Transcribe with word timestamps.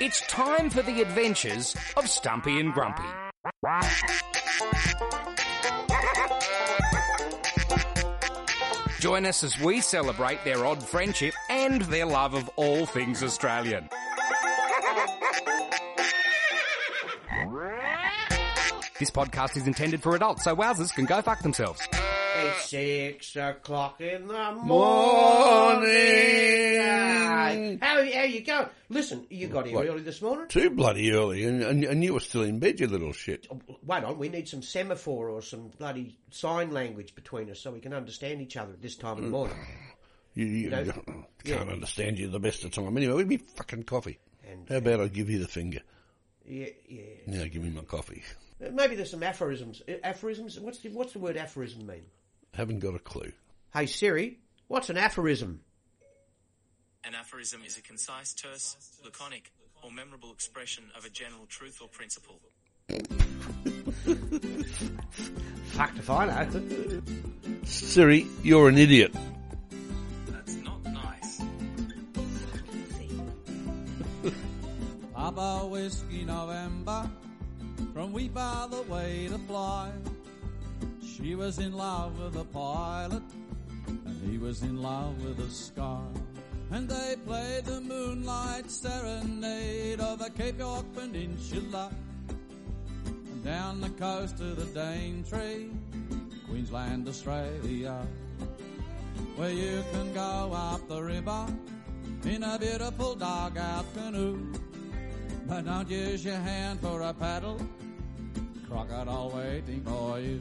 It's 0.00 0.20
time 0.28 0.70
for 0.70 0.82
the 0.82 1.02
adventures 1.02 1.76
of 1.96 2.08
Stumpy 2.08 2.58
and 2.60 2.72
Grumpy. 2.72 3.02
Join 9.00 9.26
us 9.26 9.44
as 9.44 9.58
we 9.60 9.80
celebrate 9.80 10.42
their 10.44 10.64
odd 10.64 10.82
friendship 10.82 11.34
and 11.50 11.82
their 11.82 12.06
love 12.06 12.34
of 12.34 12.48
all 12.56 12.86
things 12.86 13.22
Australian. 13.22 13.88
This 18.98 19.10
podcast 19.10 19.56
is 19.56 19.66
intended 19.66 20.02
for 20.02 20.16
adults, 20.16 20.44
so 20.44 20.56
wowzers 20.56 20.92
can 20.94 21.04
go 21.04 21.20
fuck 21.22 21.40
themselves. 21.42 21.86
It's 22.40 22.64
six 22.70 23.36
o'clock 23.36 24.00
in 24.00 24.26
the 24.28 24.52
morning. 24.52 24.66
Morning. 26.78 27.78
How, 27.80 27.96
how 27.96 28.22
you 28.24 28.40
going? 28.44 28.68
Listen, 28.88 29.26
you 29.30 29.48
got 29.48 29.66
here 29.66 29.78
early 29.78 30.02
this 30.02 30.22
morning. 30.22 30.46
Too 30.48 30.70
bloody 30.70 31.12
early, 31.12 31.44
and, 31.44 31.62
and, 31.62 31.84
and 31.84 32.02
you 32.04 32.14
were 32.14 32.20
still 32.20 32.42
in 32.42 32.58
bed, 32.58 32.78
you 32.80 32.86
little 32.86 33.12
shit. 33.12 33.46
Wait 33.84 34.04
on, 34.04 34.18
we 34.18 34.28
need 34.28 34.48
some 34.48 34.62
semaphore 34.62 35.28
or 35.30 35.42
some 35.42 35.68
bloody 35.78 36.16
sign 36.30 36.70
language 36.70 37.14
between 37.14 37.50
us 37.50 37.60
so 37.60 37.70
we 37.70 37.80
can 37.80 37.92
understand 37.92 38.40
each 38.40 38.56
other 38.56 38.72
at 38.72 38.82
this 38.82 38.96
time 38.96 39.18
of 39.18 39.24
the 39.24 39.30
morning. 39.30 39.56
You, 40.34 40.46
you, 40.46 40.70
No. 40.70 40.80
you 40.80 40.92
Yeah. 41.44 41.56
can't 41.58 41.70
understand 41.70 42.18
you 42.18 42.28
the 42.28 42.38
best 42.38 42.62
of 42.64 42.70
time. 42.70 42.96
Anyway, 42.96 43.18
give 43.18 43.28
me 43.28 43.36
fucking 43.38 43.82
coffee. 43.84 44.18
And- 44.48 44.68
How 44.68 44.76
about 44.76 45.00
I 45.00 45.08
give 45.08 45.28
you 45.28 45.38
the 45.40 45.48
finger? 45.48 45.80
Yeah, 46.46 46.68
yeah. 46.88 47.02
Now 47.26 47.44
give 47.44 47.62
me 47.62 47.70
my 47.70 47.82
coffee. 47.82 48.22
Maybe 48.60 48.94
there's 48.96 49.10
some 49.10 49.22
aphorisms. 49.22 49.82
Uh, 49.88 49.92
Aphorisms? 50.02 50.58
What's 50.58 50.78
the, 50.78 50.88
what's 50.90 51.12
the 51.12 51.18
word 51.20 51.36
aphorism 51.36 51.86
mean? 51.86 52.02
Haven't 52.54 52.80
got 52.80 52.94
a 52.94 52.98
clue. 52.98 53.32
Hey 53.72 53.86
Siri, 53.86 54.38
what's 54.66 54.90
an 54.90 54.96
aphorism? 54.96 55.60
An 57.04 57.14
aphorism 57.14 57.62
is 57.64 57.78
a 57.78 57.82
concise, 57.82 58.34
terse, 58.34 58.76
laconic, 59.04 59.52
or 59.82 59.92
memorable 59.92 60.32
expression 60.32 60.84
of 60.96 61.04
a 61.04 61.10
general 61.10 61.46
truth 61.46 61.78
or 61.80 61.88
principle. 61.88 62.40
Fucked 65.66 65.98
if 65.98 66.10
I 66.10 66.26
know. 66.26 67.02
Siri, 67.64 68.26
you're 68.42 68.68
an 68.68 68.78
idiot. 68.78 69.14
That's 70.26 70.54
not 70.56 70.82
nice. 70.84 71.40
Papa 75.14 75.66
Whiskey 75.66 76.24
November, 76.24 77.08
from 77.94 78.12
Weipa 78.12 78.70
the 78.70 78.82
way 78.92 79.28
to 79.30 79.38
fly. 79.38 79.92
She 81.20 81.34
was 81.34 81.58
in 81.58 81.72
love 81.72 82.20
with 82.20 82.36
a 82.36 82.44
pilot, 82.44 83.24
and 83.88 84.30
he 84.30 84.38
was 84.38 84.62
in 84.62 84.80
love 84.80 85.20
with 85.24 85.38
the 85.38 85.50
sky. 85.50 86.06
And 86.70 86.88
they 86.88 87.16
played 87.26 87.64
the 87.64 87.80
moonlight 87.80 88.70
serenade 88.70 89.98
the 89.98 90.30
Cape 90.36 90.60
York 90.60 90.84
Peninsula. 90.94 91.90
And 93.08 93.44
down 93.44 93.80
the 93.80 93.90
coast 93.90 94.38
to 94.38 94.54
the 94.54 94.66
Daintree, 94.66 95.70
Queensland, 96.48 97.08
Australia. 97.08 98.06
Where 99.34 99.50
you 99.50 99.82
can 99.92 100.14
go 100.14 100.52
up 100.54 100.86
the 100.88 101.02
river 101.02 101.46
in 102.24 102.44
a 102.44 102.58
beautiful 102.60 103.16
dugout 103.16 103.86
canoe. 103.94 104.52
But 105.48 105.64
don't 105.64 105.90
use 105.90 106.24
your 106.24 106.36
hand 106.36 106.80
for 106.80 107.02
a 107.02 107.12
paddle. 107.12 107.60
Crocodile 108.68 109.32
waiting 109.34 109.82
for 109.82 110.20
you. 110.20 110.40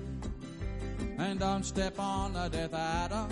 And 1.17 1.39
don't 1.39 1.63
step 1.63 1.99
on 1.99 2.35
a 2.35 2.47
death 2.49 2.73
adder 2.73 3.27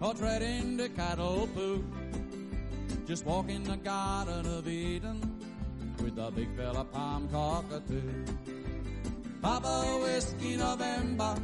or 0.00 0.14
tread 0.14 0.42
into 0.42 0.88
cattle 0.88 1.48
poo. 1.54 1.84
Just 3.06 3.24
walk 3.26 3.48
in 3.48 3.62
the 3.64 3.76
Garden 3.76 4.46
of 4.46 4.66
Eden 4.66 5.20
with 6.02 6.16
the 6.16 6.30
big 6.30 6.48
fella 6.56 6.84
palm 6.84 7.28
cockatoo. 7.28 8.24
Papa 9.42 9.98
Whiskey 10.02 10.56
November 10.56 11.36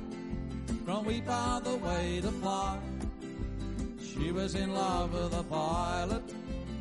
from 0.84 1.04
we 1.04 1.20
found 1.20 1.64
the 1.64 1.76
way 1.76 2.20
to 2.22 2.32
fly. 2.32 2.78
She 4.02 4.32
was 4.32 4.54
in 4.54 4.74
love 4.74 5.12
with 5.12 5.34
a 5.38 5.42
pilot 5.44 6.22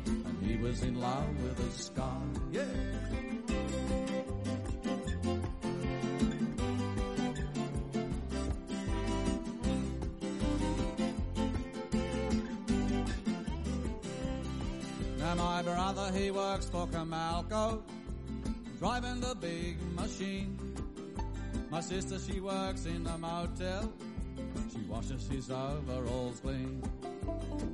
and 0.06 0.46
he 0.46 0.56
was 0.56 0.82
in 0.82 1.00
love 1.00 1.42
with 1.42 1.56
the 1.56 1.82
sky. 1.82 2.22
Yeah. 2.50 3.01
Now 15.32 15.44
my 15.44 15.62
brother 15.62 16.12
he 16.12 16.30
works 16.30 16.66
for 16.66 16.86
Comalco, 16.88 17.80
driving 18.78 19.20
the 19.20 19.34
big 19.34 19.80
machine. 19.96 20.58
My 21.70 21.80
sister 21.80 22.18
she 22.18 22.38
works 22.38 22.84
in 22.84 23.06
a 23.06 23.16
motel, 23.16 23.90
she 24.70 24.80
washes 24.80 25.26
his 25.28 25.50
overalls 25.50 26.40
clean. 26.40 26.82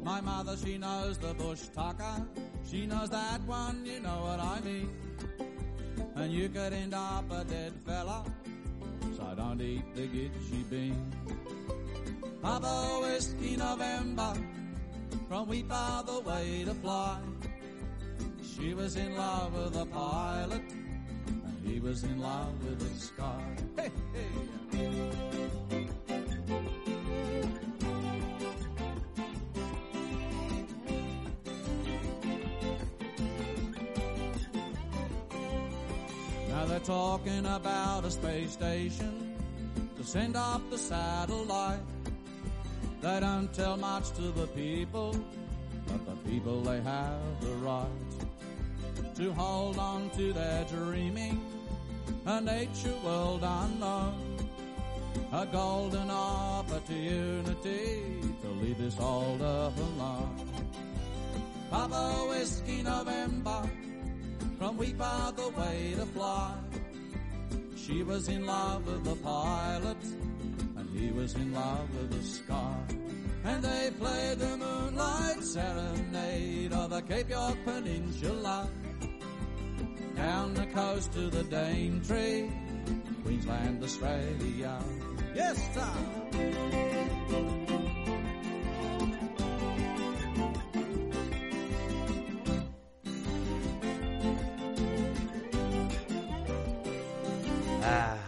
My 0.04 0.20
mother, 0.20 0.56
she 0.56 0.78
knows 0.78 1.19
the 1.19 1.34
bush 1.34 1.62
tucker. 1.74 2.24
She 2.70 2.86
knows 2.86 3.10
that 3.10 3.42
one, 3.42 3.84
you 3.84 3.98
know 3.98 4.20
what 4.22 4.38
I 4.38 4.60
mean. 4.60 4.90
And 6.14 6.32
you 6.32 6.48
could 6.50 6.72
end 6.72 6.94
up 6.94 7.25
a 7.32 7.42
dead 7.42 7.72
fella, 7.84 8.25
so 9.16 9.34
don't 9.36 9.60
eat 9.60 9.82
the 9.96 10.02
gitchy 10.02 10.70
bean. 10.70 11.12
Papa 12.40 13.00
Whiskey 13.02 13.56
November, 13.56 14.32
from 15.28 15.46
Weipa 15.46 16.04
the 16.06 16.20
way 16.20 16.64
to 16.64 16.74
fly. 16.74 17.19
She 18.42 18.74
was 18.74 18.96
in 18.96 19.16
love 19.16 19.54
with 19.54 19.76
a 19.76 19.86
pilot, 19.86 20.62
and 21.26 21.62
he 21.64 21.80
was 21.80 22.04
in 22.04 22.20
love 22.20 22.52
with 22.64 22.78
the 22.80 23.00
sky. 23.00 23.44
Hey, 23.76 23.91
hey. 24.12 24.58
Now 36.48 36.64
they're 36.64 36.80
talking 36.80 37.46
about 37.46 38.04
a 38.04 38.10
space 38.10 38.52
station 38.52 39.36
to 39.96 40.02
send 40.02 40.36
up 40.36 40.69
the 40.70 40.78
satellite. 40.78 41.78
They 43.00 43.20
don't 43.20 43.53
tell 43.53 43.76
much 43.76 44.10
to 44.12 44.22
the 44.22 44.47
people, 44.48 45.14
but 45.86 46.04
the 46.04 46.31
people 46.31 46.60
they 46.62 46.81
have 46.81 47.41
the 47.41 47.54
right 47.56 47.86
to 49.14 49.32
hold 49.32 49.78
on 49.78 50.10
to 50.10 50.32
their 50.32 50.64
dreaming, 50.64 51.41
a 52.26 52.41
nature 52.41 52.94
world 53.04 53.42
unknown, 53.42 54.38
a 55.32 55.47
golden 55.47 56.10
opportunity 56.10 57.44
to 58.42 58.48
leave 58.60 58.78
this 58.78 58.98
old 59.00 59.41
earth 59.42 59.78
alone. 59.78 60.48
Papa 61.70 62.26
Whiskey 62.28 62.82
November, 62.82 63.69
from 64.58 64.78
Weipa 64.78 65.37
the 65.37 65.48
way 65.60 65.94
to 65.97 66.06
fly. 66.06 66.54
She 67.76 68.03
was 68.03 68.28
in 68.28 68.47
love 68.47 68.87
with 68.87 69.04
the 69.04 69.16
pilot, 69.16 69.97
he 70.98 71.10
was 71.12 71.34
in 71.34 71.53
love 71.53 71.88
with 71.94 72.10
the 72.10 72.22
sky. 72.22 72.76
And 73.44 73.62
they 73.62 73.91
played 73.98 74.38
the 74.38 74.56
moonlight 74.56 75.42
serenade 75.44 76.72
of 76.72 76.91
the 76.91 77.03
Cape 77.03 77.31
York 77.31 77.56
Peninsula. 77.64 78.69
Down 80.16 80.54
the 80.54 80.66
coast 80.66 81.12
to 81.12 81.31
the 81.31 81.44
Daintree, 81.44 82.50
Queensland, 83.22 83.82
Australia. 83.84 84.82
Yes, 85.34 85.56
sir. 85.75 85.88
Ah, 97.81 98.19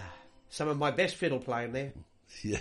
some 0.49 0.69
of 0.69 0.79
my 0.79 0.93
best 0.93 1.17
fiddle 1.17 1.41
playing 1.41 1.73
there. 1.73 1.93
Yeah. 2.43 2.59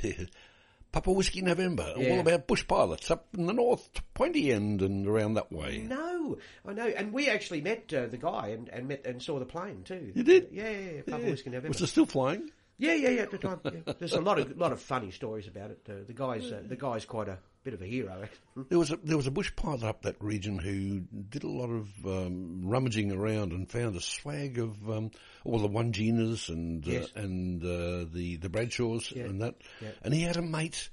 Papa 0.91 1.11
Whiskey 1.11 1.43
November, 1.43 1.93
Yeah. 1.97 2.13
all 2.13 2.19
about 2.19 2.47
bush 2.47 2.65
pilots 2.67 3.11
up 3.11 3.27
in 3.37 3.45
the 3.45 3.53
north, 3.53 4.01
pointy 4.15 4.51
end 4.51 4.81
and 4.81 5.05
around 5.07 5.35
that 5.35 5.51
way. 5.51 5.85
No, 5.87 6.39
I 6.65 6.73
know, 6.73 6.87
and 6.87 7.13
we 7.13 7.29
actually 7.29 7.61
met 7.61 7.93
uh, 7.93 8.07
the 8.07 8.17
guy 8.17 8.47
and, 8.47 8.67
and 8.69 8.87
met 8.87 9.05
and 9.05 9.21
saw 9.21 9.37
the 9.37 9.45
plane 9.45 9.83
too. 9.83 10.11
You 10.15 10.23
did? 10.23 10.47
Yeah, 10.51 10.69
yeah, 10.71 10.79
yeah. 10.95 11.01
Papa 11.07 11.23
Yeah. 11.23 11.29
Whiskey 11.29 11.49
November. 11.51 11.67
Was 11.69 11.81
it 11.81 11.87
still 11.87 12.07
flying? 12.07 12.49
Yeah, 12.79 12.93
yeah, 12.95 13.09
yeah. 13.09 13.21
At 13.21 13.31
the 13.31 13.37
time, 13.37 13.59
yeah. 13.65 13.93
there's 13.99 14.13
a 14.13 14.21
lot 14.21 14.39
of 14.39 14.57
lot 14.57 14.71
of 14.71 14.81
funny 14.81 15.11
stories 15.11 15.47
about 15.47 15.69
it. 15.69 15.81
Uh, 15.87 15.93
the 16.07 16.13
guy's 16.13 16.51
uh, 16.51 16.63
the 16.65 16.77
guy's 16.77 17.05
quite 17.05 17.27
a 17.27 17.37
bit 17.69 17.73
of 17.79 17.81
a 17.81 17.85
hero. 17.89 18.23
There 18.69 18.79
was 18.79 18.91
a 18.91 18.97
there 19.03 19.15
was 19.17 19.27
a 19.27 19.31
bush 19.31 19.51
pilot 19.55 19.83
up 19.83 20.01
that 20.01 20.15
region 20.19 20.57
who 20.57 21.01
did 21.29 21.43
a 21.43 21.47
lot 21.49 21.69
of 21.69 21.87
um, 22.05 22.61
rummaging 22.63 23.11
around 23.11 23.51
and 23.51 23.69
found 23.69 23.95
a 23.95 24.01
swag 24.01 24.57
of 24.59 24.89
um, 24.89 25.11
all 25.45 25.59
the 25.59 25.69
Wandjinas 25.69 26.49
and 26.49 26.85
uh, 26.87 27.05
and 27.15 27.63
uh, 27.63 28.05
the 28.13 28.37
the 28.41 28.49
Bradshaws 28.49 29.11
Yeah. 29.15 29.25
and 29.25 29.41
that. 29.41 29.55
Yeah. 29.81 29.89
And 30.01 30.13
he 30.13 30.21
had 30.23 30.37
a 30.37 30.41
mate 30.41 30.89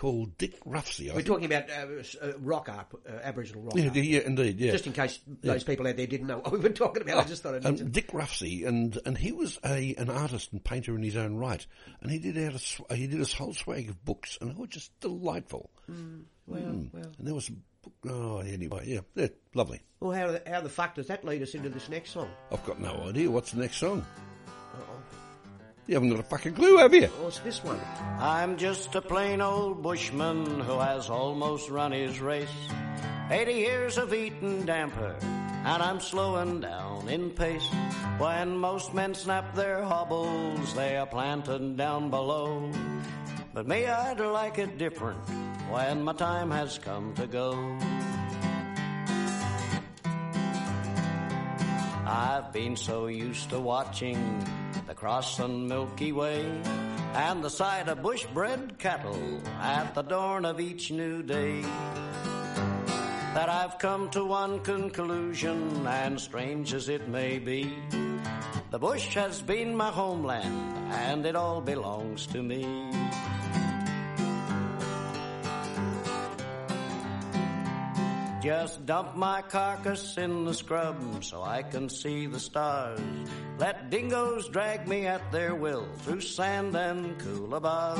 called 0.00 0.38
Dick 0.38 0.58
Roughsey. 0.64 1.10
I 1.10 1.12
We're 1.12 1.16
think. 1.16 1.26
talking 1.26 1.44
about 1.44 1.68
uh, 1.70 2.02
uh, 2.26 2.32
rock 2.38 2.70
art, 2.70 2.86
uh, 3.06 3.12
Aboriginal 3.22 3.62
rock 3.64 3.74
yeah, 3.76 3.88
art. 3.88 3.96
yeah, 3.96 4.20
indeed, 4.20 4.58
yeah. 4.58 4.72
Just 4.72 4.86
in 4.86 4.94
case 4.94 5.20
those 5.42 5.62
people 5.62 5.86
out 5.86 5.96
there 5.98 6.06
didn't 6.06 6.26
know 6.26 6.38
what 6.38 6.52
we 6.52 6.58
were 6.58 6.70
talking 6.70 7.02
about, 7.02 7.18
I 7.18 7.24
just 7.28 7.42
thought 7.42 7.54
I'd 7.54 7.66
Um. 7.66 7.90
Dick 7.90 8.08
Roughsey, 8.14 8.64
and 8.64 8.98
and 9.04 9.18
he 9.18 9.32
was 9.32 9.58
a 9.62 9.94
an 9.96 10.08
artist 10.08 10.52
and 10.52 10.64
painter 10.64 10.96
in 10.96 11.02
his 11.02 11.16
own 11.16 11.36
right, 11.36 11.66
and 12.00 12.10
he 12.10 12.18
did 12.18 12.38
out 12.38 12.54
a 12.88 12.94
he 12.96 13.06
did 13.08 13.20
a 13.20 13.26
whole 13.36 13.52
swag 13.52 13.90
of 13.90 14.02
books, 14.04 14.38
and 14.40 14.50
they 14.50 14.54
were 14.54 14.66
just 14.66 14.98
delightful. 15.00 15.70
Well, 15.86 15.96
Mm. 16.60 16.92
well. 16.94 17.04
And 17.18 17.26
there 17.26 17.34
was 17.34 17.50
oh 18.08 18.38
anyway, 18.38 18.84
yeah, 18.86 19.00
yeah, 19.14 19.28
lovely. 19.54 19.82
Well, 20.00 20.12
how, 20.12 20.38
how 20.50 20.62
the 20.62 20.68
fuck 20.70 20.94
does 20.94 21.08
that 21.08 21.24
lead 21.26 21.42
us 21.42 21.54
into 21.54 21.68
this 21.68 21.88
next 21.90 22.10
song? 22.12 22.30
I've 22.50 22.64
got 22.64 22.80
no 22.80 22.94
idea 23.06 23.30
what's 23.30 23.52
the 23.52 23.60
next 23.60 23.76
song. 23.76 24.04
You 25.90 25.94
haven't 25.94 26.10
got 26.10 26.20
a 26.20 26.22
fucking 26.22 26.54
clue, 26.54 26.76
have 26.76 26.94
you? 26.94 27.08
What's 27.18 27.40
this 27.40 27.64
one? 27.64 27.80
I'm 28.20 28.56
just 28.56 28.94
a 28.94 29.02
plain 29.02 29.40
old 29.40 29.82
bushman 29.82 30.60
who 30.60 30.78
has 30.78 31.10
almost 31.10 31.68
run 31.68 31.90
his 31.90 32.20
race. 32.20 32.68
80 33.28 33.52
years 33.54 33.98
of 33.98 34.14
eating 34.14 34.64
damper, 34.64 35.16
and 35.20 35.82
I'm 35.82 35.98
slowing 35.98 36.60
down 36.60 37.08
in 37.08 37.30
pace. 37.30 37.66
When 38.18 38.56
most 38.56 38.94
men 38.94 39.14
snap 39.14 39.52
their 39.56 39.82
hobbles, 39.82 40.74
they 40.74 40.96
are 40.96 41.06
planted 41.06 41.76
down 41.76 42.08
below. 42.08 42.70
But 43.52 43.66
me, 43.66 43.84
I'd 43.86 44.20
like 44.20 44.58
it 44.58 44.78
different 44.78 45.18
when 45.70 46.04
my 46.04 46.12
time 46.12 46.52
has 46.52 46.78
come 46.78 47.14
to 47.14 47.26
go. 47.26 47.52
I've 52.12 52.52
been 52.52 52.74
so 52.74 53.06
used 53.06 53.50
to 53.50 53.60
watching 53.60 54.44
the 54.88 54.94
crossing 54.94 55.68
Milky 55.68 56.10
Way 56.10 56.44
and 57.14 57.40
the 57.40 57.48
sight 57.48 57.86
of 57.86 58.02
bush-bred 58.02 58.80
cattle 58.80 59.40
at 59.60 59.94
the 59.94 60.02
dawn 60.02 60.44
of 60.44 60.58
each 60.58 60.90
new 60.90 61.22
day 61.22 61.62
that 61.62 63.48
I've 63.48 63.78
come 63.78 64.10
to 64.10 64.24
one 64.24 64.58
conclusion, 64.58 65.86
and 65.86 66.20
strange 66.20 66.74
as 66.74 66.88
it 66.88 67.06
may 67.06 67.38
be, 67.38 67.72
the 68.72 68.78
bush 68.80 69.14
has 69.14 69.40
been 69.40 69.72
my 69.76 69.90
homeland, 69.90 70.76
and 70.90 71.24
it 71.24 71.36
all 71.36 71.60
belongs 71.60 72.26
to 72.26 72.42
me. 72.42 72.90
Just 78.40 78.86
dump 78.86 79.16
my 79.16 79.42
carcass 79.42 80.16
in 80.16 80.46
the 80.46 80.54
scrub 80.54 81.22
so 81.22 81.42
I 81.42 81.62
can 81.62 81.90
see 81.90 82.26
the 82.26 82.40
stars. 82.40 82.98
Let 83.58 83.90
dingoes 83.90 84.48
drag 84.48 84.88
me 84.88 85.06
at 85.06 85.30
their 85.30 85.54
will 85.54 85.86
through 85.98 86.22
sand 86.22 86.74
and 86.74 87.18
coolabahs. 87.20 87.98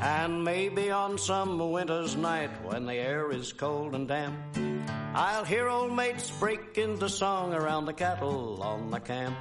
And 0.00 0.42
maybe 0.42 0.90
on 0.90 1.18
some 1.18 1.70
winter's 1.70 2.16
night 2.16 2.50
when 2.64 2.86
the 2.86 2.94
air 2.94 3.30
is 3.30 3.52
cold 3.52 3.94
and 3.94 4.08
damp, 4.08 4.38
I'll 5.14 5.44
hear 5.44 5.68
old 5.68 5.94
mates 5.94 6.30
break 6.30 6.78
into 6.78 7.10
song 7.10 7.52
around 7.52 7.84
the 7.84 7.92
cattle 7.92 8.62
on 8.62 8.90
the 8.90 9.00
camp. 9.00 9.36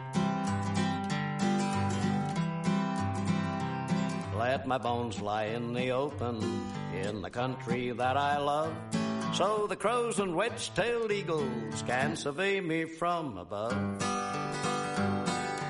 Let 4.37 4.67
my 4.67 4.77
bones 4.77 5.21
lie 5.21 5.45
in 5.45 5.73
the 5.73 5.91
open 5.91 6.67
in 6.93 7.21
the 7.21 7.29
country 7.29 7.91
that 7.91 8.17
I 8.17 8.37
love. 8.37 8.73
So 9.33 9.65
the 9.67 9.77
crows 9.77 10.19
and 10.19 10.35
wedge-tailed 10.35 11.11
eagles 11.11 11.83
can 11.87 12.15
survey 12.15 12.59
me 12.59 12.83
from 12.85 13.37
above. 13.37 13.73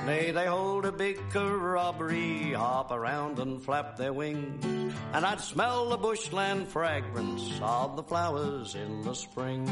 May 0.06 0.32
they 0.32 0.48
hold 0.48 0.86
a 0.86 0.92
big 0.92 1.18
corroboree, 1.30 2.54
hop 2.54 2.92
around 2.92 3.38
and 3.38 3.62
flap 3.62 3.98
their 3.98 4.14
wings, 4.14 4.66
and 5.14 5.26
I'd 5.26 5.40
smell 5.40 5.90
the 5.90 5.98
bushland 5.98 6.70
fragrance 6.70 7.60
of 7.62 7.96
the 7.96 8.04
flowers 8.04 8.74
in 8.74 9.04
the 9.04 9.14
spring. 9.14 9.68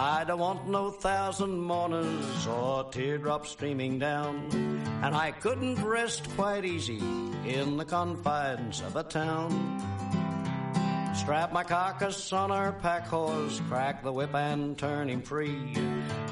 I 0.00 0.24
don't 0.24 0.38
want 0.38 0.66
no 0.66 0.90
thousand 0.90 1.60
mourners 1.60 2.46
or 2.46 2.84
teardrops 2.84 3.50
streaming 3.50 3.98
down, 3.98 4.48
and 5.02 5.14
I 5.14 5.30
couldn't 5.30 5.84
rest 5.84 6.26
quite 6.36 6.64
easy 6.64 7.02
in 7.44 7.76
the 7.76 7.84
confines 7.84 8.80
of 8.80 8.96
a 8.96 9.02
town. 9.02 9.52
Strap 11.14 11.52
my 11.52 11.64
carcass 11.64 12.32
on 12.32 12.50
our 12.50 12.72
pack 12.72 13.08
horse, 13.08 13.60
crack 13.68 14.02
the 14.02 14.10
whip 14.10 14.34
and 14.34 14.78
turn 14.78 15.10
him 15.10 15.20
free. 15.20 15.76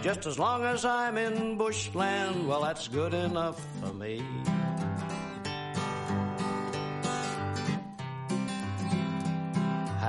Just 0.01 0.25
as 0.25 0.39
long 0.39 0.65
as 0.65 0.87
I'm 0.87 1.19
in 1.19 1.59
bushland, 1.59 2.49
well, 2.49 2.63
that's 2.63 2.89
good 2.89 3.13
enough 3.13 3.63
for 3.83 3.93
me. 3.93 4.25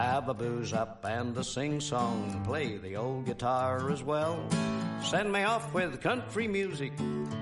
Booze 0.10 0.74
up 0.74 1.06
and 1.06 1.38
a 1.38 1.44
sing 1.44 1.80
song, 1.80 2.42
play 2.44 2.78
the 2.78 2.96
old 2.96 3.26
guitar 3.26 3.92
as 3.92 4.04
well. 4.04 4.44
Send 5.04 5.32
me 5.32 5.44
off 5.44 5.74
with 5.74 6.02
country 6.02 6.48
music 6.48 6.92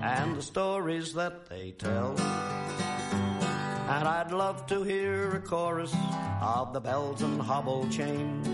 and 0.02 0.36
the 0.36 0.42
stories 0.42 1.14
that 1.14 1.48
they 1.48 1.72
tell. 1.72 2.10
And 3.88 4.06
I'd 4.06 4.32
love 4.32 4.66
to 4.66 4.82
hear 4.82 5.30
a 5.36 5.40
chorus 5.40 5.94
of 6.42 6.72
the 6.72 6.80
bells 6.80 7.22
and 7.22 7.40
hobble 7.40 7.88
chains 7.88 8.48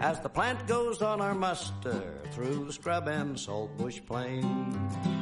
as 0.00 0.20
the 0.20 0.28
plant 0.28 0.66
goes 0.66 1.02
on 1.02 1.20
our 1.20 1.34
muster 1.34 2.20
through 2.32 2.66
the 2.66 2.72
scrub 2.72 3.08
and 3.08 3.38
saltbush 3.38 4.00
plains. 4.06 5.15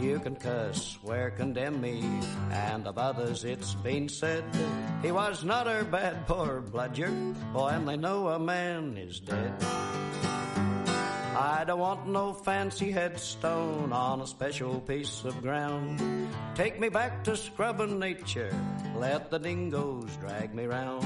You 0.00 0.20
can 0.20 0.36
cuss, 0.36 0.98
swear, 1.00 1.30
condemn 1.30 1.80
me, 1.80 2.02
and 2.52 2.86
of 2.86 2.98
others 2.98 3.44
it's 3.44 3.74
been 3.74 4.08
said 4.08 4.44
he 5.02 5.10
was 5.10 5.42
not 5.44 5.66
a 5.66 5.84
bad 5.84 6.26
poor 6.26 6.60
bludger, 6.60 7.10
boy, 7.52 7.68
and 7.68 7.88
they 7.88 7.96
know 7.96 8.28
a 8.28 8.38
man 8.38 8.96
is 8.96 9.18
dead. 9.18 9.54
I 11.38 11.64
don't 11.66 11.80
want 11.80 12.06
no 12.06 12.32
fancy 12.32 12.92
headstone 12.92 13.92
on 13.92 14.20
a 14.20 14.26
special 14.26 14.80
piece 14.80 15.24
of 15.24 15.40
ground. 15.42 16.00
Take 16.54 16.78
me 16.78 16.88
back 16.88 17.24
to 17.24 17.36
scrubbing 17.36 17.98
nature, 17.98 18.54
let 18.96 19.30
the 19.30 19.38
dingoes 19.38 20.16
drag 20.20 20.54
me 20.54 20.66
round. 20.66 21.02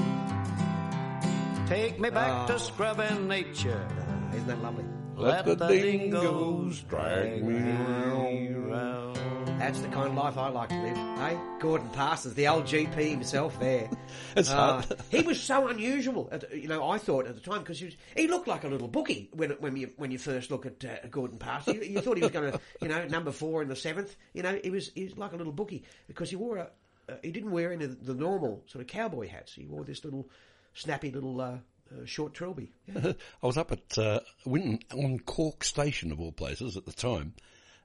Take 1.67 1.99
me 1.99 2.09
back 2.11 2.47
to 2.47 2.55
ah. 2.55 2.57
scrubbing 2.57 3.27
nature, 3.27 3.87
Isn't 4.33 4.47
that 4.47 4.61
lovely? 4.61 4.85
Let 5.15 5.45
the 5.45 5.55
dingoes 5.55 6.81
drag 6.81 7.43
me 7.43 8.49
round. 8.53 9.15
That's 9.59 9.79
the 9.79 9.87
kind 9.89 10.07
of 10.09 10.15
life 10.15 10.37
I 10.37 10.49
like 10.49 10.69
to 10.69 10.81
live. 10.81 10.97
Hey, 10.97 11.37
Gordon 11.59 11.87
Parsons, 11.89 12.33
the 12.33 12.47
old 12.47 12.65
GP 12.65 12.95
himself 13.11 13.57
there. 13.59 13.89
It's 14.35 14.49
Uh, 14.49 14.81
hard. 14.81 14.85
he 15.09 15.21
was 15.21 15.39
so 15.39 15.67
unusual, 15.67 16.27
at, 16.31 16.51
you 16.53 16.67
know. 16.67 16.89
I 16.89 16.97
thought 16.97 17.27
at 17.27 17.35
the 17.35 17.41
time 17.41 17.59
because 17.59 17.79
he, 17.79 17.95
he 18.17 18.27
looked 18.27 18.47
like 18.47 18.63
a 18.63 18.67
little 18.67 18.87
bookie 18.87 19.29
when 19.33 19.51
when 19.59 19.77
you 19.77 19.91
when 19.97 20.09
you 20.09 20.17
first 20.17 20.49
look 20.49 20.65
at 20.65 20.83
uh, 20.83 21.07
Gordon 21.11 21.37
Parsons. 21.37 21.77
You, 21.77 21.93
you 21.93 22.01
thought 22.01 22.17
he 22.17 22.23
was 22.23 22.31
going 22.31 22.51
to, 22.51 22.59
you 22.81 22.87
know, 22.87 23.05
number 23.07 23.31
four 23.31 23.61
in 23.61 23.69
the 23.69 23.75
seventh. 23.75 24.15
You 24.33 24.41
know, 24.41 24.59
he 24.63 24.71
was 24.71 24.91
he 24.95 25.03
was 25.05 25.17
like 25.17 25.33
a 25.33 25.35
little 25.35 25.53
bookie 25.53 25.83
because 26.07 26.31
he 26.31 26.35
wore 26.35 26.57
a 26.57 26.69
uh, 27.09 27.15
he 27.21 27.31
didn't 27.31 27.51
wear 27.51 27.71
any 27.71 27.85
of 27.85 28.03
the 28.05 28.15
normal 28.15 28.63
sort 28.65 28.81
of 28.81 28.87
cowboy 28.87 29.27
hats. 29.29 29.53
He 29.53 29.65
wore 29.65 29.83
this 29.83 30.03
little 30.03 30.27
snappy 30.73 31.11
little 31.11 31.39
uh, 31.39 31.57
uh, 32.01 32.05
short 32.05 32.33
trilby. 32.33 32.71
Yeah. 32.87 33.13
I 33.43 33.45
was 33.47 33.57
up 33.57 33.71
at 33.71 33.97
uh, 33.97 34.19
Winton 34.45 34.79
on 34.93 35.19
Cork 35.19 35.63
Station 35.63 36.11
of 36.11 36.19
all 36.19 36.31
places 36.31 36.77
at 36.77 36.85
the 36.85 36.91
time. 36.93 37.33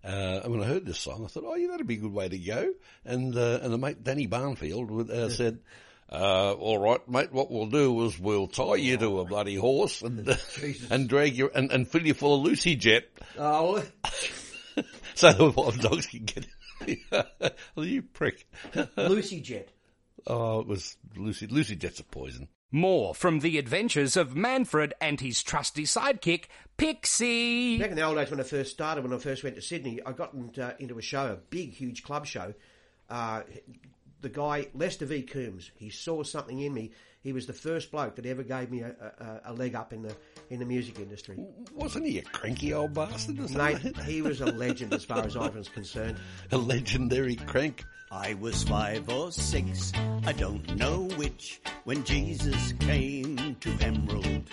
Uh, 0.04 0.40
and 0.44 0.52
when 0.52 0.62
I 0.62 0.66
heard 0.66 0.86
this 0.86 0.98
song, 1.00 1.24
I 1.24 1.28
thought, 1.28 1.44
"Oh, 1.46 1.56
yeah, 1.56 1.68
that'd 1.68 1.86
be 1.86 1.94
a 1.96 1.98
good 1.98 2.12
way 2.12 2.28
to 2.28 2.38
go." 2.38 2.72
And 3.04 3.36
uh, 3.36 3.58
and 3.62 3.72
the 3.72 3.78
mate 3.78 4.04
Danny 4.04 4.26
Barnfield 4.26 4.90
would, 4.92 5.10
uh, 5.10 5.28
said, 5.28 5.58
uh, 6.10 6.52
"All 6.52 6.78
right, 6.78 7.06
mate. 7.08 7.32
What 7.32 7.50
we'll 7.50 7.66
do 7.66 8.04
is 8.06 8.18
we'll 8.18 8.46
tie 8.46 8.76
you 8.76 8.96
to 8.96 9.18
a 9.20 9.24
bloody 9.24 9.56
horse 9.56 10.00
and 10.02 10.38
and 10.90 11.08
drag 11.08 11.36
you 11.36 11.50
and, 11.52 11.72
and 11.72 11.86
fill 11.88 12.06
you 12.06 12.14
full 12.14 12.36
of 12.36 12.42
Lucy 12.42 12.76
Jet, 12.76 13.08
Oh, 13.36 13.82
so 15.16 15.32
the 15.32 15.50
wild 15.50 15.80
dogs 15.80 16.06
can 16.06 16.24
get." 16.24 16.46
you 17.76 18.02
prick. 18.02 18.46
Lucy 18.96 19.40
Jet. 19.40 19.68
Oh, 20.28 20.60
it 20.60 20.66
was 20.68 20.96
Lucy. 21.16 21.48
Lucy 21.48 21.74
Jet's 21.74 21.98
a 22.00 22.04
poison. 22.04 22.46
More 22.70 23.14
from 23.14 23.38
the 23.38 23.56
adventures 23.56 24.14
of 24.14 24.37
Manfred 24.37 24.92
and 25.00 25.20
his 25.20 25.42
trusty 25.42 25.84
sidekick, 25.84 26.44
Pixie. 26.76 27.78
Back 27.78 27.90
in 27.90 27.96
the 27.96 28.02
old 28.02 28.18
days 28.18 28.30
when 28.30 28.40
I 28.40 28.42
first 28.42 28.72
started, 28.72 29.04
when 29.04 29.12
I 29.14 29.18
first 29.18 29.42
went 29.42 29.56
to 29.56 29.62
Sydney, 29.62 30.00
I 30.04 30.12
got 30.12 30.34
into, 30.34 30.76
into 30.78 30.98
a 30.98 31.02
show, 31.02 31.32
a 31.32 31.37
big, 31.37 31.72
huge 31.72 32.02
club 32.02 32.26
show. 32.26 32.52
Uh, 33.08 33.42
the 34.20 34.28
guy, 34.28 34.66
Lester 34.75 35.06
V. 35.06 35.22
Coombs, 35.22 35.70
he 35.76 35.88
saw 35.88 36.22
something 36.22 36.60
in 36.60 36.75
me. 36.75 36.92
He 37.22 37.32
was 37.32 37.46
the 37.46 37.52
first 37.52 37.90
bloke 37.90 38.16
that 38.16 38.26
ever 38.26 38.42
gave 38.42 38.70
me 38.70 38.80
a, 38.80 38.94
a, 39.46 39.52
a 39.52 39.52
leg 39.52 39.75
up 39.75 39.92
in 39.92 40.02
the 40.02 40.14
in 40.50 40.60
the 40.60 40.64
music 40.64 40.98
industry. 40.98 41.38
Wasn't 41.75 42.06
he 42.06 42.18
a 42.18 42.22
cranky 42.22 42.72
old 42.72 42.94
bastard 42.94 43.38
or 43.40 43.48
Mate, 43.48 43.96
he 43.98 44.22
was 44.22 44.40
a 44.40 44.46
legend 44.46 44.94
as 44.94 45.04
far 45.04 45.25
as 45.25 45.37
I 45.37 45.48
was 45.48 45.68
concerned. 45.68 46.16
a 46.52 46.56
legendary 46.56 47.37
crank. 47.37 47.84
I 48.10 48.34
was 48.34 48.62
five 48.62 49.08
or 49.10 49.30
six, 49.30 49.92
I 50.25 50.32
don't 50.32 50.76
know 50.76 51.08
which, 51.16 51.60
when 51.84 52.04
Jesus 52.04 52.72
came 52.80 53.56
to 53.60 53.70
Emerald. 53.82 54.48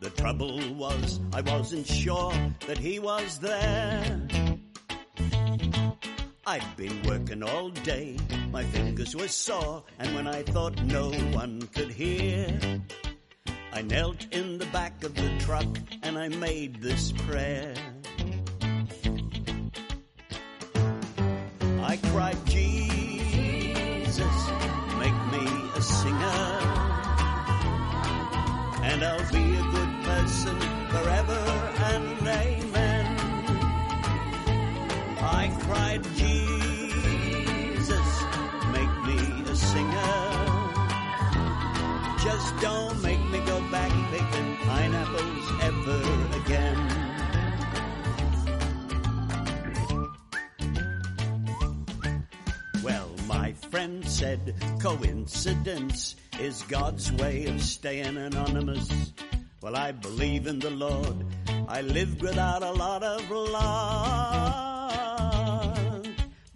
The 0.00 0.10
trouble 0.10 0.60
was, 0.74 1.20
I 1.32 1.42
wasn't 1.42 1.86
sure 1.86 2.32
that 2.66 2.78
he 2.78 2.98
was 2.98 3.38
there. 3.38 4.20
I'd 6.46 6.76
been 6.76 7.02
working 7.04 7.42
all 7.42 7.70
day, 7.70 8.18
my 8.52 8.64
fingers 8.64 9.16
were 9.16 9.28
sore, 9.28 9.82
and 9.98 10.14
when 10.14 10.26
I 10.26 10.42
thought 10.42 10.82
no 10.82 11.10
one 11.32 11.62
could 11.68 11.90
hear, 11.90 12.60
I 13.72 13.80
knelt 13.80 14.26
in 14.30 14.58
the 14.58 14.66
back 14.66 15.02
of 15.04 15.14
the 15.14 15.38
truck 15.38 15.66
and 16.02 16.18
I 16.18 16.28
made 16.28 16.82
this 16.82 17.12
prayer. 17.12 17.74
I 21.80 21.96
cried, 22.12 22.36
Jesus, 22.44 24.18
make 24.98 25.20
me 25.32 25.46
a 25.76 25.80
singer, 25.80 26.44
and 28.84 29.02
I'll 29.02 29.32
be 29.32 29.56
a 29.56 29.62
good 29.72 30.04
person 30.04 30.60
forever 30.90 31.40
and 31.90 32.28
amen. 32.28 33.16
I 35.26 35.48
cried, 35.62 36.04
Jesus, 36.16 36.33
don't 42.64 43.02
make 43.02 43.22
me 43.28 43.38
go 43.40 43.60
back 43.70 43.92
picking 44.10 44.56
pineapples 44.56 45.46
ever 45.68 46.00
again. 46.40 46.78
Well, 52.82 53.10
my 53.26 53.52
friend 53.70 54.02
said 54.06 54.54
coincidence 54.80 56.16
is 56.40 56.62
God's 56.62 57.12
way 57.12 57.44
of 57.48 57.60
staying 57.62 58.16
anonymous. 58.16 59.12
Well, 59.60 59.76
I 59.76 59.92
believe 59.92 60.46
in 60.46 60.58
the 60.58 60.70
Lord. 60.70 61.26
I 61.68 61.82
lived 61.82 62.22
without 62.22 62.62
a 62.62 62.72
lot 62.72 63.02
of 63.02 63.30
love. 63.30 64.64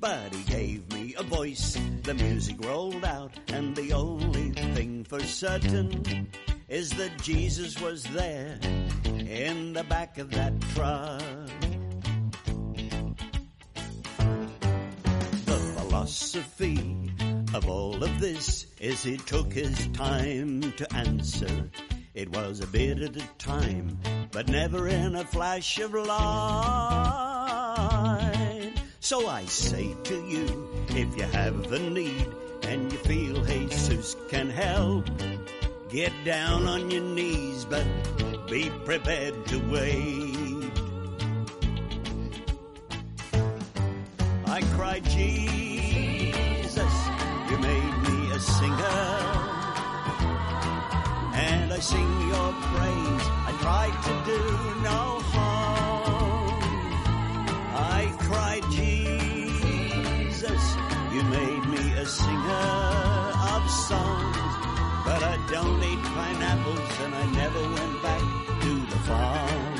But 0.00 0.34
he 0.34 0.42
gave 0.44 0.90
me 0.90 1.14
a 1.18 1.22
voice, 1.22 1.76
the 2.08 2.14
music 2.14 2.56
rolled 2.64 3.04
out, 3.04 3.32
and 3.48 3.76
the 3.76 3.92
only 3.92 4.50
thing 4.72 5.04
for 5.04 5.20
certain 5.20 6.26
is 6.66 6.88
that 6.92 7.22
Jesus 7.22 7.78
was 7.82 8.02
there 8.04 8.58
in 9.04 9.74
the 9.74 9.84
back 9.84 10.16
of 10.16 10.30
that 10.30 10.58
truck. 10.72 11.20
The 15.44 15.58
philosophy 15.76 17.12
of 17.52 17.68
all 17.68 18.02
of 18.02 18.20
this 18.20 18.64
is 18.80 19.02
he 19.02 19.18
took 19.18 19.52
his 19.52 19.88
time 19.88 20.72
to 20.78 20.90
answer. 20.94 21.68
It 22.14 22.30
was 22.30 22.60
a 22.60 22.66
bit 22.68 23.02
at 23.02 23.16
a 23.16 23.28
time, 23.36 23.98
but 24.32 24.48
never 24.48 24.88
in 24.88 25.14
a 25.14 25.24
flash 25.24 25.78
of 25.78 25.92
light. 25.92 27.68
So 29.08 29.26
I 29.26 29.46
say 29.46 29.96
to 30.04 30.22
you, 30.26 30.68
if 30.88 31.16
you 31.16 31.22
have 31.22 31.72
a 31.72 31.78
need 31.78 32.28
and 32.64 32.92
you 32.92 32.98
feel 32.98 33.42
Jesus 33.42 34.14
can 34.28 34.50
help, 34.50 35.06
get 35.88 36.12
down 36.26 36.68
on 36.68 36.90
your 36.90 37.04
knees, 37.04 37.64
but 37.64 37.86
be 38.50 38.68
prepared 38.84 39.46
to 39.46 39.58
wait. 39.70 40.70
I 44.44 44.60
cried, 44.76 45.04
Jesus, 45.04 46.94
you 47.48 47.56
made 47.64 47.94
me 48.08 48.30
a 48.32 48.40
singer. 48.40 49.00
And 51.48 51.72
I 51.72 51.78
sing 51.80 52.10
your 52.28 52.52
praise. 52.72 53.26
I 53.48 53.52
try 53.62 53.86
to 53.88 54.12
do 54.30 54.40
no 54.82 55.20
harm. 55.30 55.37
Singer 62.28 62.72
of 63.54 63.62
songs. 63.88 64.36
But 65.06 65.20
I 65.32 65.36
don't 65.54 65.80
eat 65.90 66.02
pineapples 66.16 66.92
and 67.04 67.12
I 67.22 67.24
never 67.42 67.62
went 67.76 67.96
back 68.08 68.24
to 68.64 68.72
the 68.92 69.00
farm. 69.08 69.74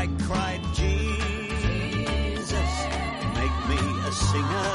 I 0.00 0.02
cried, 0.26 0.62
Jesus, 0.80 2.72
make 3.38 3.56
me 3.70 3.82
a 4.10 4.12
singer. 4.30 4.74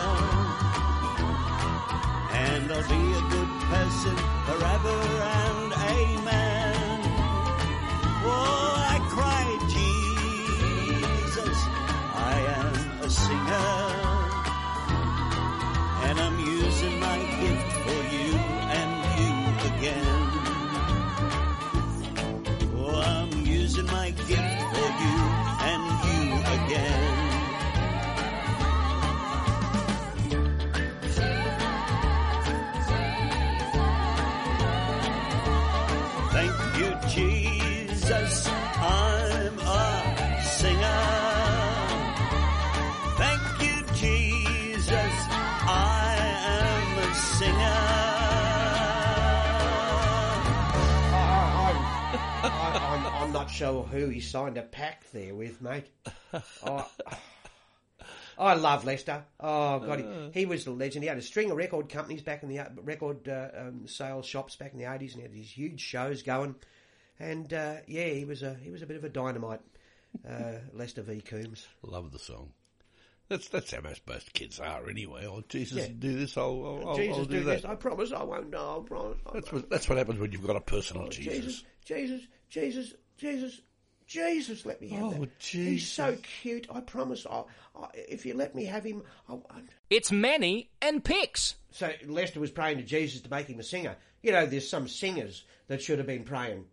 And 2.48 2.66
I'll 2.76 2.90
be 2.96 3.04
a 3.22 3.26
good 3.36 3.52
person 3.74 4.16
forever 4.48 4.98
and 5.44 5.70
amen. 5.98 7.00
Oh, 8.32 8.70
I 8.96 8.98
cried, 9.16 9.62
Jesus, 9.78 11.58
I 12.32 12.36
am 12.60 12.74
a 13.02 13.10
singer. 13.10 13.93
I'm 38.86 39.60
a 39.60 40.44
singer. 40.44 41.04
Thank 43.18 43.62
you, 43.62 43.86
Jesus. 43.94 45.16
I 45.66 46.18
am 46.20 46.98
a 47.00 47.16
singer. 47.16 48.04
I'm 53.16 53.32
not 53.32 53.50
sure 53.50 53.84
who 53.84 54.10
he 54.10 54.20
signed 54.20 54.58
a 54.58 54.64
pact 54.64 55.14
there 55.14 55.34
with, 55.34 55.62
mate. 55.62 55.88
I, 56.66 56.86
I 58.38 58.54
love 58.56 58.86
Lester. 58.86 59.24
Oh 59.40 59.80
God, 59.80 60.00
he, 60.34 60.40
he 60.42 60.46
was 60.46 60.66
a 60.66 60.72
legend. 60.72 61.04
He 61.04 61.10
had 61.10 61.18
a 61.18 61.22
string 61.22 61.52
of 61.52 61.58
record 61.58 61.90
companies 61.90 62.22
back 62.22 62.44
in 62.44 62.50
the 62.50 62.66
record 62.84 63.28
uh, 63.30 63.50
um, 63.58 63.88
sales 63.88 64.26
shops 64.26 64.56
back 64.56 64.74
in 64.74 64.80
the 64.80 64.92
eighties, 64.92 65.14
and 65.14 65.22
he 65.22 65.28
had 65.28 65.34
these 65.34 65.52
huge 65.52 65.80
shows 65.82 66.24
going. 66.24 66.56
And 67.20 67.54
uh, 67.54 67.76
yeah, 67.88 68.08
he 68.08 68.26
was 68.26 68.42
a 68.44 68.56
he 68.56 68.72
was 68.72 68.82
a 68.82 68.88
bit 68.88 68.98
of 68.98 69.04
a 69.04 69.10
dynamite. 69.10 69.62
Uh, 70.28 70.54
Lester 70.74 71.02
V. 71.04 71.22
Coombs. 71.22 71.68
Love 71.84 72.12
the 72.12 72.20
song. 72.20 72.52
That's 73.30 73.48
that's 73.50 73.72
how 73.72 73.82
most 73.82 74.02
most 74.08 74.34
kids 74.34 74.60
are 74.60 74.90
anyway. 74.90 75.26
Oh 75.28 75.44
Jesus, 75.48 75.78
Yeah. 75.78 75.94
do 75.98 76.18
this. 76.18 76.38
I'll, 76.38 76.84
I'll, 76.86 76.96
Jesus, 76.96 77.18
I'll 77.20 77.26
do, 77.26 77.38
do 77.40 77.44
that. 77.46 77.62
this. 77.62 77.66
I 77.66 77.76
promise 77.76 78.12
I 78.12 78.24
won't. 78.24 78.50
No, 78.50 78.82
I 78.84 78.88
promise. 78.88 79.18
I 79.28 79.32
That's 79.34 79.52
what 79.52 79.70
that's 79.70 79.88
what 79.90 79.98
happens 79.98 80.20
when 80.20 80.32
you've 80.32 80.46
got 80.46 80.56
a 80.56 80.62
personal 80.62 81.08
Jesus. 81.08 81.34
Jesus, 81.34 81.64
Jesus, 81.86 82.22
Jesus, 82.50 82.94
Jesus, 83.18 83.62
Jesus, 84.08 84.66
let 84.66 84.82
me 84.82 84.90
have 84.90 85.04
Oh, 85.04 85.12
that. 85.12 85.30
He's 85.40 85.88
so 85.88 86.18
cute. 86.42 86.68
I 86.74 86.82
promise. 86.82 87.26
I, 87.30 87.44
I, 87.76 87.88
if 87.94 88.26
you 88.26 88.34
let 88.34 88.56
me 88.56 88.66
have 88.66 88.84
him, 88.84 89.04
I, 89.30 89.34
I, 89.34 89.62
It's 89.90 90.12
Manny 90.12 90.70
and 90.82 91.04
Pix. 91.04 91.56
So 91.72 91.92
Lester 92.06 92.40
was 92.40 92.52
praying 92.52 92.78
to 92.78 92.84
Jesus 92.84 93.22
to 93.22 93.30
make 93.30 93.48
him 93.48 93.60
a 93.60 93.64
singer. 93.64 93.96
You 94.22 94.32
know, 94.32 94.46
there's 94.46 94.70
some 94.70 94.88
singers 94.88 95.44
that 95.68 95.82
should 95.82 95.98
have 95.98 96.08
been 96.08 96.24
praying. 96.24 96.66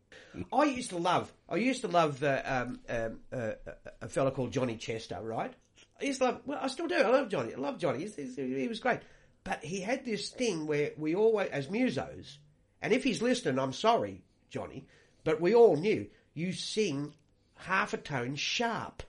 I 0.52 0.64
used 0.64 0.90
to 0.90 0.98
love. 0.98 1.32
I 1.48 1.56
used 1.56 1.80
to 1.80 1.88
love 1.88 2.22
uh, 2.22 2.42
um, 2.44 2.80
um, 2.88 3.20
uh, 3.32 3.52
a 4.00 4.08
fella 4.08 4.30
called 4.30 4.52
Johnny 4.52 4.76
Chester. 4.76 5.18
Right? 5.20 5.52
I 6.00 6.04
used 6.04 6.20
to 6.20 6.26
love. 6.26 6.40
Well, 6.46 6.58
I 6.60 6.68
still 6.68 6.86
do. 6.86 6.96
I 6.96 7.08
love 7.08 7.28
Johnny. 7.28 7.54
I 7.54 7.58
love 7.58 7.78
Johnny. 7.78 8.00
He's, 8.00 8.14
he's, 8.16 8.36
he 8.36 8.68
was 8.68 8.78
great. 8.80 9.00
But 9.42 9.64
he 9.64 9.80
had 9.80 10.04
this 10.04 10.28
thing 10.30 10.66
where 10.66 10.90
we 10.98 11.14
always, 11.14 11.48
as 11.50 11.68
musos, 11.68 12.36
and 12.82 12.92
if 12.92 13.02
he's 13.02 13.22
listening, 13.22 13.58
I'm 13.58 13.72
sorry, 13.72 14.22
Johnny, 14.50 14.86
but 15.24 15.40
we 15.40 15.54
all 15.54 15.76
knew 15.76 16.06
you 16.34 16.52
sing 16.52 17.14
half 17.62 17.94
a 17.94 17.98
tone 17.98 18.36
sharp 18.36 19.02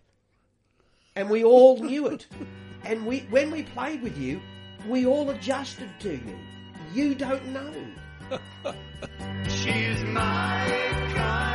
and 1.15 1.29
we 1.29 1.43
all 1.43 1.77
knew 1.77 2.07
it. 2.07 2.27
And 2.83 3.05
we, 3.05 3.19
when 3.29 3.51
we 3.51 3.61
played 3.61 4.01
with 4.01 4.17
you, 4.17 4.41
we 4.87 5.05
all 5.05 5.29
adjusted 5.29 5.91
to 5.99 6.13
you. 6.13 6.39
You 6.95 7.13
don't 7.13 7.45
know. 7.49 7.71
She's 9.47 10.03
my 10.03 10.65
kind 11.13 11.50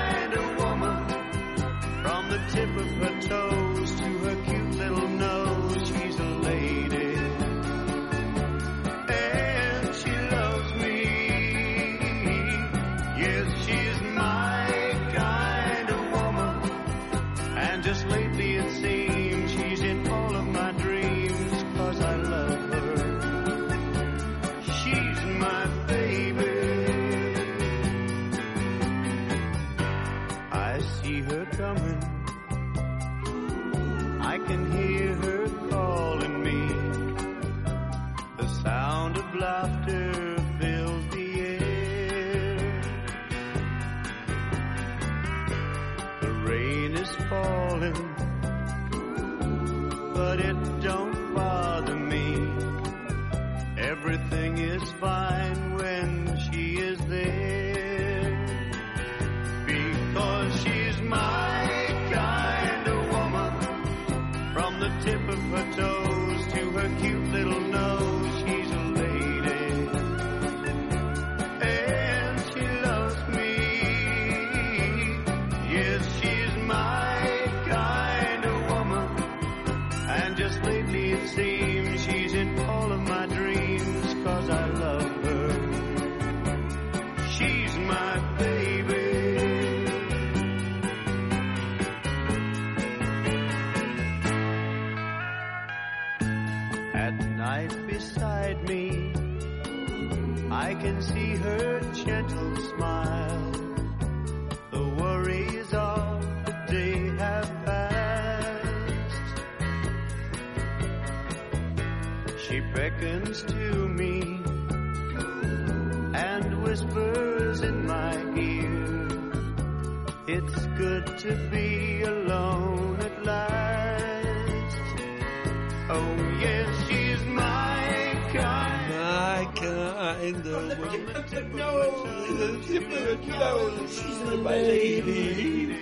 She's 132.69 134.21
a 134.23 134.37
baby. 134.39 135.77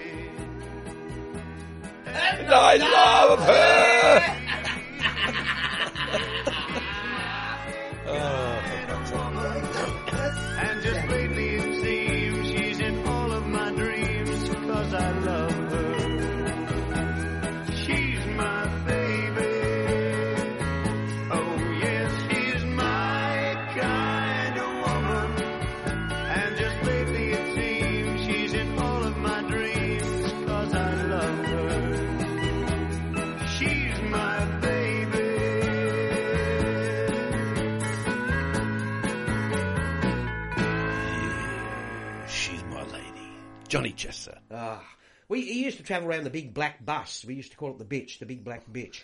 And 2.06 2.50
I 2.52 2.76
love 2.76 3.40
her. 3.40 3.83
To 45.84 45.92
travel 45.92 46.08
around 46.08 46.24
the 46.24 46.30
big 46.30 46.54
black 46.54 46.84
bus. 46.84 47.24
We 47.26 47.34
used 47.34 47.52
to 47.52 47.56
call 47.56 47.70
it 47.70 47.78
the 47.78 47.84
bitch, 47.84 48.18
the 48.18 48.26
big 48.26 48.44
black 48.44 48.64
bitch. 48.70 49.00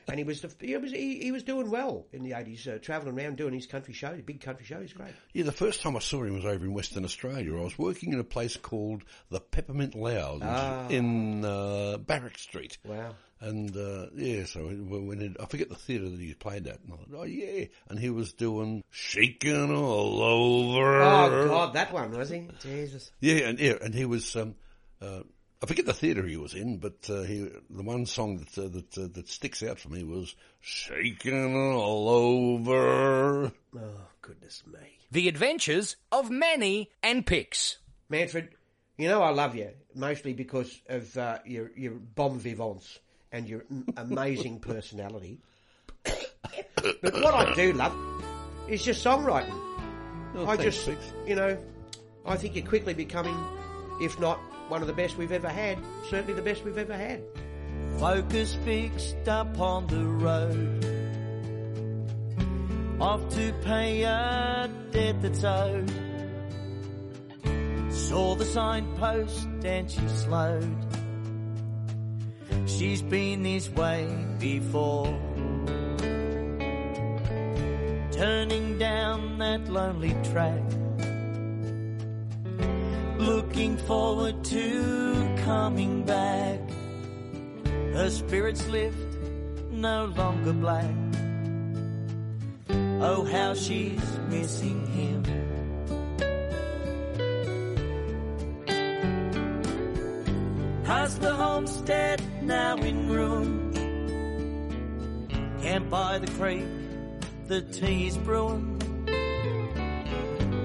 and 0.08 0.18
he 0.18 0.24
was, 0.24 0.40
the, 0.42 0.52
he 0.60 0.76
was 0.76 0.92
he, 0.92 1.18
he 1.20 1.32
was 1.32 1.42
doing 1.42 1.70
well 1.70 2.06
in 2.12 2.22
the 2.22 2.34
eighties, 2.34 2.66
uh, 2.66 2.78
travelling 2.80 3.18
around 3.18 3.36
doing 3.36 3.54
his 3.54 3.66
country 3.66 3.94
shows, 3.94 4.20
big 4.22 4.40
country 4.40 4.64
shows. 4.66 4.92
Great. 4.92 5.12
Yeah, 5.32 5.44
the 5.44 5.52
first 5.52 5.82
time 5.82 5.96
I 5.96 6.00
saw 6.00 6.22
him 6.22 6.34
was 6.34 6.44
over 6.44 6.64
in 6.64 6.72
Western 6.74 7.04
Australia. 7.04 7.56
I 7.58 7.62
was 7.64 7.78
working 7.78 8.12
in 8.12 8.20
a 8.20 8.24
place 8.24 8.56
called 8.56 9.02
the 9.30 9.40
Peppermint 9.40 9.94
Lounge 9.94 10.42
Ah. 10.44 10.88
in 10.88 11.44
uh, 11.44 11.98
Barrack 11.98 12.38
Street. 12.38 12.78
Wow. 12.84 13.14
And 13.40 13.76
uh, 13.76 14.06
yeah, 14.16 14.46
so 14.46 14.64
when 14.64 15.06
when 15.06 15.22
it, 15.22 15.36
I 15.40 15.46
forget 15.46 15.68
the 15.68 15.76
theatre 15.76 16.08
that 16.08 16.18
he 16.18 16.34
played 16.34 16.66
at, 16.66 16.80
and 16.80 16.92
I 16.92 16.96
thought, 16.96 17.08
oh 17.20 17.22
yeah, 17.24 17.66
and 17.88 17.96
he 17.96 18.10
was 18.10 18.32
doing 18.32 18.82
shaking 18.90 19.72
all 19.72 20.20
over. 20.22 21.02
Oh 21.02 21.46
God, 21.46 21.74
that 21.74 21.92
one 21.92 22.10
was 22.10 22.30
he? 22.30 22.48
Jesus. 22.60 23.12
Yeah, 23.20 23.48
and 23.48 23.58
yeah, 23.60 23.74
and 23.80 23.94
he 23.94 24.04
was. 24.06 24.34
Um, 24.34 24.56
uh, 25.00 25.20
I 25.60 25.66
forget 25.66 25.86
the 25.86 25.92
theatre 25.94 26.22
he 26.24 26.36
was 26.36 26.54
in, 26.54 26.78
but 26.78 27.10
uh, 27.10 27.22
he 27.22 27.50
the 27.68 27.82
one 27.82 28.06
song 28.06 28.38
that 28.38 28.56
uh, 28.58 28.68
that 28.68 28.96
uh, 28.98 29.08
that 29.14 29.28
sticks 29.28 29.62
out 29.62 29.78
for 29.80 29.88
me 29.88 30.04
was 30.04 30.36
"Shaking 30.60 31.56
All 31.74 32.08
Over." 32.08 33.52
Oh 33.76 34.00
goodness 34.22 34.62
me. 34.66 34.78
The 35.10 35.26
Adventures 35.28 35.96
of 36.12 36.30
Manny 36.30 36.90
and 37.02 37.26
Pix. 37.26 37.78
Manfred, 38.08 38.50
you 38.98 39.08
know 39.08 39.20
I 39.22 39.30
love 39.30 39.56
you 39.56 39.70
mostly 39.94 40.32
because 40.32 40.80
of 40.88 41.16
uh, 41.18 41.38
your 41.44 41.72
your 41.76 41.92
bon 41.92 42.38
vivants 42.38 43.00
and 43.32 43.48
your 43.48 43.64
m- 43.70 43.86
amazing 43.96 44.60
personality. 44.60 45.40
but 46.04 47.02
what 47.22 47.34
I 47.34 47.52
do 47.54 47.72
love 47.72 47.94
is 48.68 48.86
your 48.86 48.94
songwriting. 48.94 49.58
Oh, 50.36 50.42
I 50.46 50.56
thanks, 50.56 50.62
just, 50.76 50.84
Six. 50.84 51.00
you 51.26 51.34
know, 51.34 51.58
I 52.24 52.36
think 52.36 52.54
you're 52.54 52.64
quickly 52.66 52.94
becoming, 52.94 53.36
if 54.00 54.18
not 54.20 54.38
one 54.68 54.82
of 54.82 54.86
the 54.86 54.94
best 54.94 55.16
we've 55.16 55.32
ever 55.32 55.48
had, 55.48 55.78
certainly 56.08 56.34
the 56.34 56.42
best 56.42 56.64
we've 56.64 56.78
ever 56.78 56.96
had. 56.96 57.22
Focus 57.98 58.54
fixed 58.64 59.28
up 59.28 59.58
on 59.58 59.86
the 59.86 60.04
road. 60.04 60.84
Off 63.00 63.28
to 63.30 63.52
pay 63.64 64.02
a 64.02 64.68
debt 64.90 65.22
that's 65.22 65.44
owed. 65.44 65.90
Saw 67.90 68.34
the 68.34 68.44
signpost 68.44 69.48
and 69.64 69.90
she 69.90 70.06
slowed. 70.08 70.76
She's 72.66 73.02
been 73.02 73.42
this 73.42 73.68
way 73.70 74.08
before. 74.38 75.06
Turning 78.12 78.78
down 78.78 79.38
that 79.38 79.68
lonely 79.68 80.16
track. 80.24 80.62
Looking 83.58 83.86
forward 83.88 84.44
to 84.44 85.36
coming 85.44 86.04
back. 86.04 86.60
Her 87.92 88.08
spirits 88.08 88.64
lift, 88.68 88.96
no 89.72 90.04
longer 90.16 90.52
black. 90.52 90.94
Oh, 93.00 93.24
how 93.24 93.54
she's 93.54 94.00
missing 94.28 94.86
him. 94.86 95.24
Has 100.84 101.18
the 101.18 101.34
homestead 101.34 102.22
now 102.44 102.76
in 102.76 103.08
ruin? 103.08 103.72
Camped 105.60 105.90
by 105.90 106.18
the 106.20 106.30
creek, 106.38 106.62
the 107.48 107.62
tea's 107.62 108.16
brewing. 108.18 108.77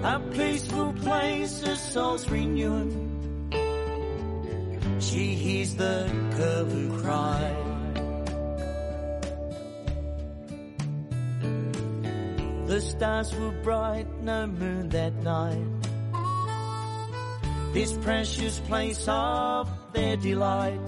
A 0.03 0.19
peaceful 0.33 0.91
place, 1.01 1.61
her 1.61 1.75
soul's 1.77 2.29
renewing. 2.29 3.09
She 4.99 5.33
hears 5.33 5.75
the 5.75 6.09
curlew 6.35 7.01
cry. 7.01 7.55
The 12.65 12.81
stars 12.81 13.33
were 13.33 13.51
bright, 13.63 14.07
no 14.21 14.47
moon 14.47 14.89
that 14.89 15.13
night. 15.23 15.67
This 17.71 17.93
precious 17.93 18.59
place 18.59 19.05
of 19.07 19.69
their 19.93 20.17
delight. 20.17 20.81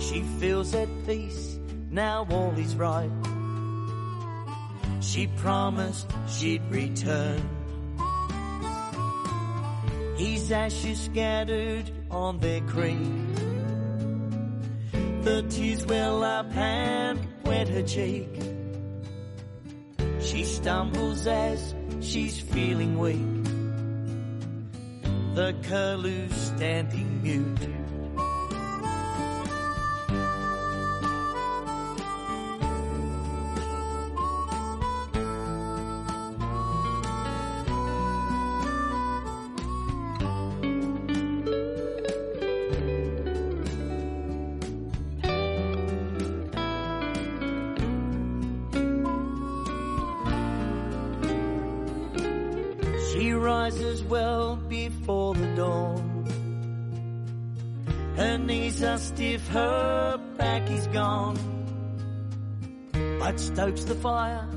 She 0.00 0.20
feels 0.38 0.74
at 0.74 0.88
peace, 1.06 1.58
now 1.90 2.26
all 2.30 2.52
is 2.58 2.76
right. 2.76 3.31
She 5.02 5.26
promised 5.26 6.10
she'd 6.28 6.62
return. 6.70 7.42
His 10.16 10.50
ashes 10.52 11.00
scattered 11.00 11.90
on 12.10 12.38
their 12.38 12.60
creek. 12.62 12.96
The 15.22 15.44
tears 15.50 15.84
well 15.86 16.22
up 16.22 16.54
and 16.56 17.18
wet 17.44 17.68
her 17.68 17.82
cheek. 17.82 18.28
She 20.20 20.44
stumbles 20.44 21.26
as 21.26 21.74
she's 22.00 22.40
feeling 22.40 22.96
weak. 22.96 23.44
The 25.34 25.54
curlew 25.64 26.28
standing 26.28 27.22
mute. 27.22 27.81
Back 60.36 60.70
is 60.70 60.86
gone. 60.88 61.36
But 63.18 63.38
stokes 63.38 63.84
the 63.84 63.94
fire, 63.94 64.48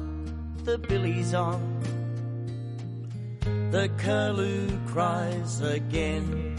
the 0.64 0.78
billy's 0.78 1.34
on. 1.34 1.62
The 3.72 3.90
curlew 3.98 4.70
cries 4.88 5.62
again. 5.62 6.52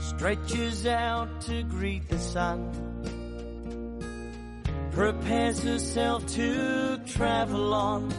Stretches 0.00 0.86
out 0.86 1.40
to 1.42 1.62
greet 1.64 2.08
the 2.08 2.18
sun. 2.18 2.72
Prepares 4.92 5.62
herself 5.62 6.26
to 6.34 6.98
travel 7.06 7.74
on. 7.74 8.12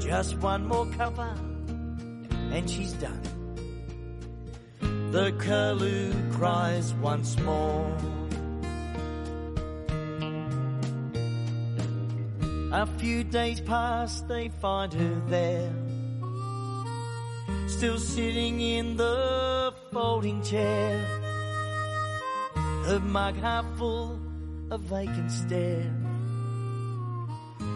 Just 0.00 0.38
one 0.38 0.66
more 0.66 0.86
cover 0.96 1.34
and 2.52 2.70
she's 2.70 2.92
done. 2.94 3.35
The 5.12 5.32
curlew 5.38 6.12
cries 6.32 6.92
once 6.94 7.38
more. 7.40 7.96
A 12.72 12.86
few 12.98 13.24
days 13.24 13.60
pass, 13.60 14.20
they 14.22 14.48
find 14.60 14.92
her 14.92 15.22
there. 15.28 15.72
Still 17.68 17.98
sitting 17.98 18.60
in 18.60 18.96
the 18.96 19.72
folding 19.92 20.42
chair. 20.42 20.98
Her 22.84 23.00
mug 23.00 23.36
half 23.36 23.64
full, 23.78 24.20
a 24.70 24.78
vacant 24.78 25.30
stare. 25.30 25.94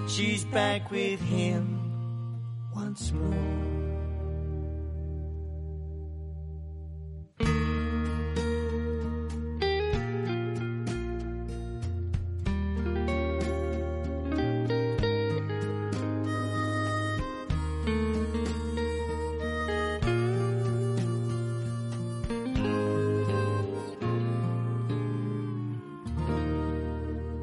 She's 0.08 0.44
back 0.44 0.90
with 0.90 1.20
him 1.20 1.80
once 2.74 3.12
more. 3.12 3.79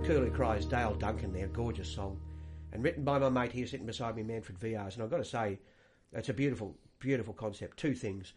Curlew 0.08 0.32
Cries, 0.32 0.64
Dale 0.64 0.94
Duncan 0.94 1.34
there, 1.34 1.50
gorgeous 1.50 1.94
song. 1.94 2.18
And 2.72 2.82
written 2.82 3.04
by 3.04 3.20
my 3.20 3.28
mate 3.28 3.52
here 3.52 3.68
sitting 3.68 3.86
beside 3.86 4.16
me, 4.16 4.24
Manfred 4.24 4.58
VRs. 4.58 4.94
And 4.94 5.04
I've 5.04 5.10
got 5.10 5.18
to 5.18 5.26
say, 5.26 5.60
it's 6.14 6.30
a 6.30 6.34
beautiful, 6.34 6.78
beautiful 7.00 7.34
concept. 7.34 7.76
Two 7.76 7.94
things. 7.94 8.32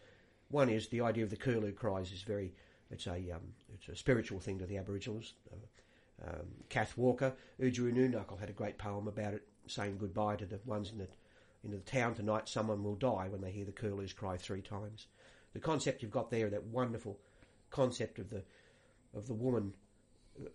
One 0.49 0.67
is 0.67 0.89
the 0.89 0.99
idea 0.99 1.23
of 1.23 1.29
the 1.29 1.37
Curlew 1.37 1.71
Cries 1.71 2.11
is 2.11 2.23
very, 2.23 2.53
it's 2.89 3.07
a, 3.07 3.13
um, 3.31 3.53
it's 3.73 3.87
a 3.87 3.95
spiritual 3.95 4.41
thing 4.41 4.59
to 4.59 4.65
the 4.65 4.77
Aboriginals. 4.77 5.35
Uh, 5.49 6.31
um, 6.31 6.47
Kath 6.67 6.97
Walker, 6.97 7.33
Oodgeroo 7.61 7.93
Noonuccal 7.93 8.37
had 8.37 8.49
a 8.49 8.53
great 8.53 8.77
poem 8.77 9.07
about 9.07 9.33
it, 9.33 9.47
saying 9.67 9.95
goodbye 9.97 10.35
to 10.35 10.45
the 10.45 10.59
ones 10.65 10.91
in 10.91 10.97
the, 10.97 11.07
in 11.63 11.71
the 11.71 11.77
town 11.77 12.15
tonight. 12.15 12.49
Someone 12.49 12.83
will 12.83 12.95
die 12.95 13.29
when 13.29 13.39
they 13.39 13.51
hear 13.51 13.63
the 13.63 13.71
curlews 13.71 14.11
cry 14.11 14.35
three 14.35 14.61
times. 14.61 15.07
The 15.53 15.61
concept 15.61 16.01
you've 16.01 16.11
got 16.11 16.31
there, 16.31 16.49
that 16.49 16.65
wonderful 16.65 17.17
concept 17.69 18.19
of 18.19 18.29
the, 18.29 18.43
of 19.15 19.27
the 19.27 19.33
woman 19.33 19.73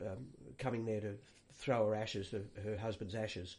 um, 0.00 0.26
coming 0.58 0.84
there 0.84 1.00
to 1.00 1.14
throw 1.52 1.86
her 1.86 1.94
ashes, 1.94 2.34
her 2.64 2.76
husband's 2.76 3.14
ashes, 3.14 3.56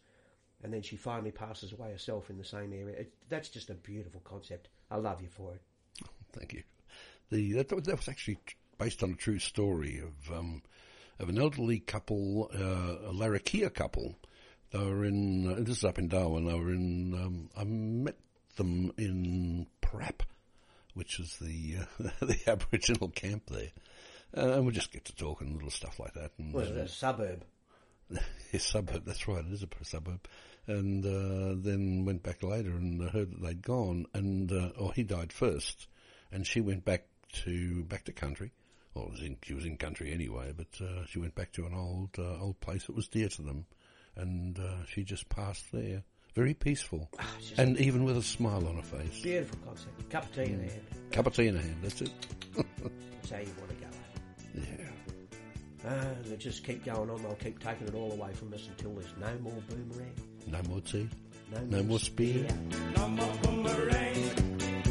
and 0.64 0.74
then 0.74 0.82
she 0.82 0.96
finally 0.96 1.32
passes 1.32 1.72
away 1.74 1.92
herself 1.92 2.30
in 2.30 2.38
the 2.38 2.44
same 2.44 2.74
area. 2.74 2.96
It, 2.98 3.14
that's 3.30 3.50
just 3.50 3.70
a 3.70 3.76
beautiful 3.76 4.22
concept. 4.24 4.70
I 4.90 4.98
love 4.98 5.22
you 5.22 5.30
for 5.30 5.54
it. 5.54 5.62
Thank 6.34 6.54
you. 6.54 6.64
The 7.30 7.54
that, 7.54 7.70
that 7.70 7.98
was 7.98 8.08
actually 8.08 8.40
based 8.78 9.04
on 9.04 9.12
a 9.12 9.16
true 9.16 9.40
story 9.40 10.00
of 10.00 10.38
um, 10.38 10.62
of 11.20 11.30
an 11.30 11.40
elderly 11.40 11.80
couple, 11.80 12.50
uh, 12.54 13.10
a 13.10 13.14
Larrakia 13.14 13.74
couple. 13.74 14.16
They 14.72 14.80
were 14.80 15.06
in 15.06 15.52
uh, 15.52 15.56
this 15.60 15.78
is 15.78 15.86
up 15.86 15.98
in 15.98 16.08
Darwin. 16.08 16.46
They 16.46 16.54
were 16.54 16.72
in. 16.72 17.14
Um, 17.14 17.50
I 17.58 17.64
met 17.64 18.18
them 18.56 18.92
in 18.98 19.68
Prap, 19.82 20.24
which 20.94 21.20
is 21.20 21.38
the 21.38 21.78
uh, 21.82 22.10
the 22.26 22.38
Aboriginal 22.48 23.10
camp 23.10 23.44
there, 23.48 23.72
uh, 24.36 24.54
and 24.54 24.66
we 24.66 24.72
just 24.72 24.92
get 24.92 25.06
to 25.06 25.16
talking 25.16 25.54
little 25.54 25.70
stuff 25.70 26.00
like 26.00 26.14
that. 26.14 26.32
And, 26.38 26.54
Was 26.54 26.70
it 26.70 26.78
uh, 26.78 26.82
a 26.82 26.88
suburb? 26.88 27.44
a 28.54 28.60
suburb. 28.60 29.06
That's 29.06 29.28
right. 29.28 29.46
It 29.46 29.52
is 29.54 29.64
a 29.64 29.68
suburb. 29.84 30.28
And 30.68 31.06
uh, 31.06 31.56
then 31.64 32.04
went 32.06 32.24
back 32.24 32.44
later 32.44 32.72
and 32.72 33.02
heard 33.10 33.32
that 33.32 33.42
they'd 33.42 33.62
gone, 33.62 34.06
and 34.14 34.52
uh, 34.52 34.72
or 34.78 34.92
he 34.94 35.04
died 35.04 35.32
first, 35.32 35.88
and 36.32 36.46
she 36.46 36.60
went 36.60 36.84
back 36.84 37.06
to 37.46 37.84
back 37.86 38.04
to 38.06 38.12
country. 38.12 38.52
Well, 38.94 39.10
was 39.10 39.22
in, 39.22 39.38
she 39.44 39.54
was 39.54 39.64
in 39.64 39.78
country 39.78 40.12
anyway, 40.12 40.54
but 40.58 40.68
uh, 40.86 41.06
she 41.06 41.20
went 41.20 41.36
back 41.36 41.54
to 41.54 41.66
an 41.68 41.74
old 41.74 42.10
uh, 42.20 42.42
old 42.44 42.60
place 42.60 42.86
that 42.88 42.96
was 42.98 43.08
dear 43.08 43.30
to 43.30 43.42
them, 43.42 43.66
and 44.18 44.60
uh, 44.60 44.84
she 44.90 45.04
just 45.06 45.30
passed 45.30 45.72
there, 45.72 46.04
very 46.36 46.54
peaceful, 46.54 47.10
just- 47.40 47.58
and 47.58 47.78
even 47.80 48.04
with 48.04 48.18
a 48.18 48.24
smile 48.24 48.68
on 48.68 48.76
her 48.76 48.82
face. 48.82 49.22
Beautiful 49.22 49.58
concept. 49.66 50.10
Cup 50.10 50.24
of 50.26 50.36
tea 50.36 50.52
in 50.52 50.58
the 50.58 50.72
hand. 50.74 50.82
Cup 51.12 51.28
of 51.28 51.34
tea 51.36 51.48
in 51.48 51.56
her 51.56 51.62
hand. 51.62 51.78
That's 51.82 52.02
it. 52.02 52.12
That's 52.56 53.32
how 53.32 53.38
you 53.38 53.54
want 53.60 53.70
to 53.70 53.76
go. 53.76 53.88
Yeah. 54.58 55.90
Ah, 55.90 56.06
they 56.26 56.36
just 56.38 56.64
keep 56.66 56.84
going 56.86 57.10
on. 57.10 57.22
They'll 57.22 57.36
keep 57.36 57.60
taking 57.60 57.88
it 57.88 57.94
all 57.96 58.12
away 58.12 58.34
from 58.34 58.54
us 58.54 58.68
until 58.68 58.94
there's 58.94 59.14
no 59.20 59.38
more 59.42 59.62
boomerang. 59.70 60.14
No 60.48 60.62
more 60.70 60.82
tea. 60.82 61.08
No, 61.52 61.62
No 61.78 61.84
more 61.84 62.00
spear. 62.00 62.48
No 62.98 63.08
more 63.08 63.34
boomerang. 63.44 64.87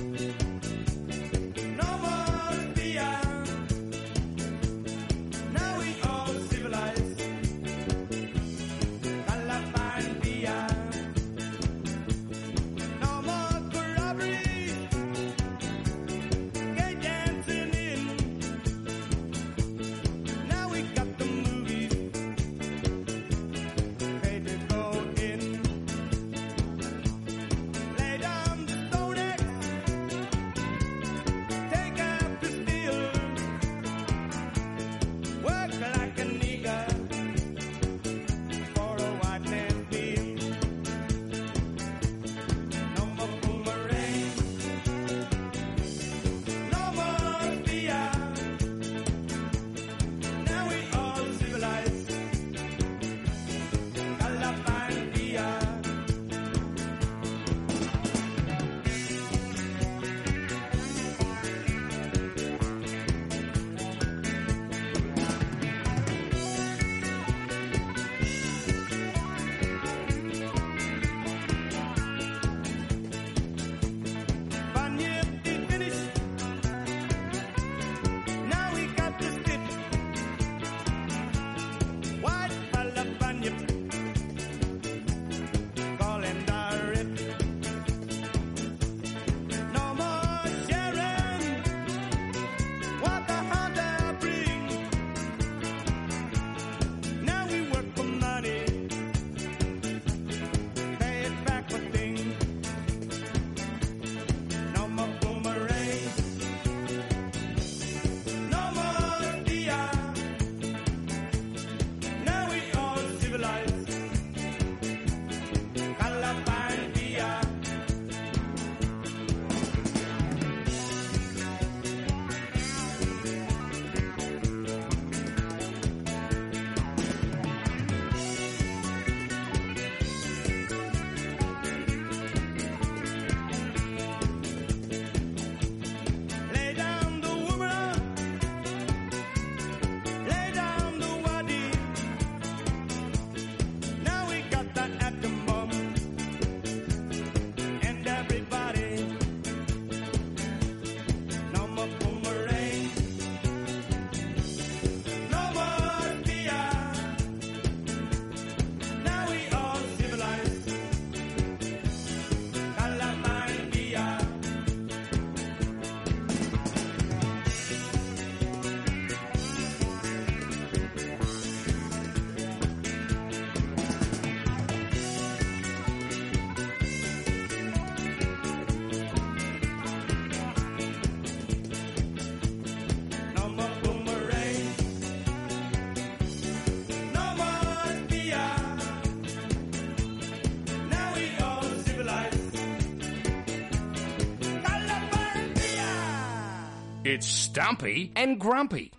Stumpy 197.57 198.13
and 198.15 198.39
Grumpy. 198.39 198.93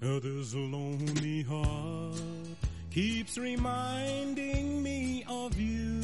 There's 0.00 0.54
lonely 0.54 1.42
heart 1.42 2.16
keeps 2.90 3.36
reminding 3.36 4.82
me 4.82 5.26
of 5.28 5.60
you 5.60 6.00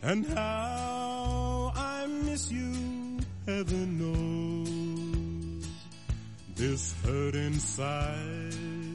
and 0.00 0.24
how 0.28 1.72
I 1.76 2.06
miss 2.06 2.50
you. 2.50 2.72
Heaven 3.44 3.98
knows 3.98 5.68
this 6.54 6.94
hurt 7.04 7.34
inside 7.34 8.85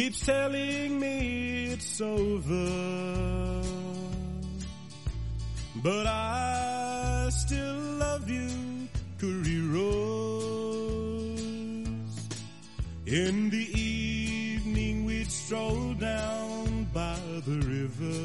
keeps 0.00 0.24
telling 0.24 0.98
me 0.98 1.72
it's 1.72 2.00
over, 2.00 3.62
but 5.84 6.06
I 6.06 7.28
still 7.30 7.76
love 8.04 8.26
you, 8.30 8.48
Koori 9.18 9.60
Rose. 9.74 11.28
In 13.04 13.50
the 13.50 13.66
evening 13.78 15.04
we'd 15.04 15.30
stroll 15.30 15.92
down 15.92 16.88
by 16.94 17.20
the 17.44 17.58
river. 17.74 18.20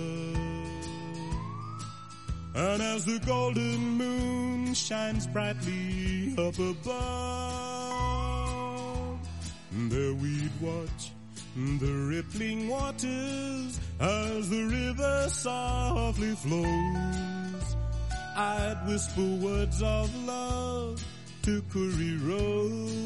And 2.55 2.81
as 2.81 3.03
the 3.03 3.19
golden 3.25 3.97
moon 3.97 4.73
shines 4.73 5.27
brightly 5.27 6.35
up 6.37 6.57
above, 6.57 6.95
there 9.89 10.13
we'd 10.13 10.51
watch 10.61 11.11
the 11.55 11.93
rippling 12.09 12.67
waters 12.67 13.79
as 13.99 14.49
the 14.49 14.63
river 14.63 15.29
softly 15.29 16.35
flows. 16.35 17.75
I'd 18.35 18.83
whisper 18.85 19.21
words 19.41 19.81
of 19.81 20.13
love 20.25 21.01
to 21.43 21.61
Koori 21.63 22.19
Rose. 22.27 23.05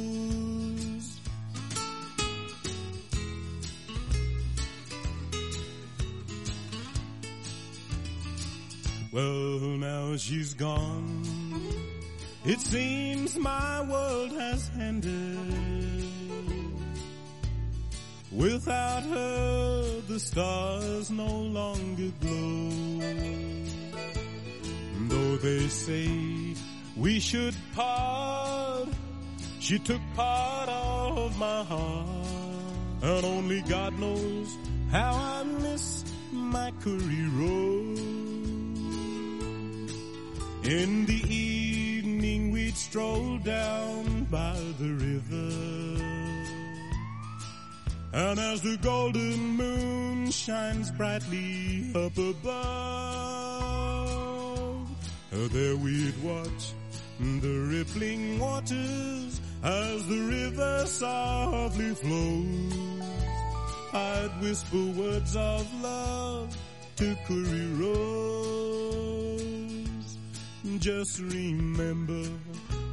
Well, 9.12 9.59
now 9.77 10.15
she's 10.17 10.55
gone. 10.55 11.23
It 12.45 12.59
seems 12.62 13.38
my 13.38 13.81
world 13.81 14.31
has 14.31 14.71
ended. 14.79 15.98
Without 18.32 19.04
her, 19.04 20.02
the 20.08 20.20
stars 20.20 21.10
no 21.10 21.26
longer 21.26 22.12
glow. 22.22 22.70
Though 25.08 25.38
they 25.38 25.68
say 25.68 26.56
we 26.96 27.20
should 27.20 27.56
part, 27.74 28.89
she 29.60 29.80
took 29.80 30.02
part 30.15 30.70
of 30.70 31.38
my 31.39 31.63
heart. 31.63 32.08
And 33.02 33.26
only 33.26 33.62
God 33.62 33.98
knows 33.98 34.56
how 34.92 35.13
I 35.13 35.44
miss 35.44 36.04
my 36.32 36.72
Koori 36.82 37.26
Rose. 37.39 38.00
In 40.65 41.06
the 41.08 41.24
evening 41.34 42.52
we'd 42.52 42.76
stroll 42.76 43.39
down 43.39 44.26
by 44.26 44.54
the 44.78 44.94
river. 44.94 45.79
And 48.19 48.38
as 48.38 48.62
the 48.62 48.75
golden 48.82 49.39
moon 49.55 50.29
shines 50.29 50.91
brightly 50.91 51.89
up 51.95 52.17
above, 52.17 52.49
there 55.32 55.77
we'd 55.77 56.21
watch 56.21 56.73
the 57.17 57.55
rippling 57.71 58.38
waters 58.38 59.39
as 59.63 60.05
the 60.08 60.19
river 60.19 60.86
softly 60.86 61.95
flows. 61.95 62.73
I'd 63.93 64.32
whisper 64.41 64.86
words 64.97 65.38
of 65.38 65.65
love 65.82 66.58
to 66.97 67.15
Koori 67.25 67.79
Rose. 67.79 69.29
Just 70.79 71.21
remember, 71.21 72.25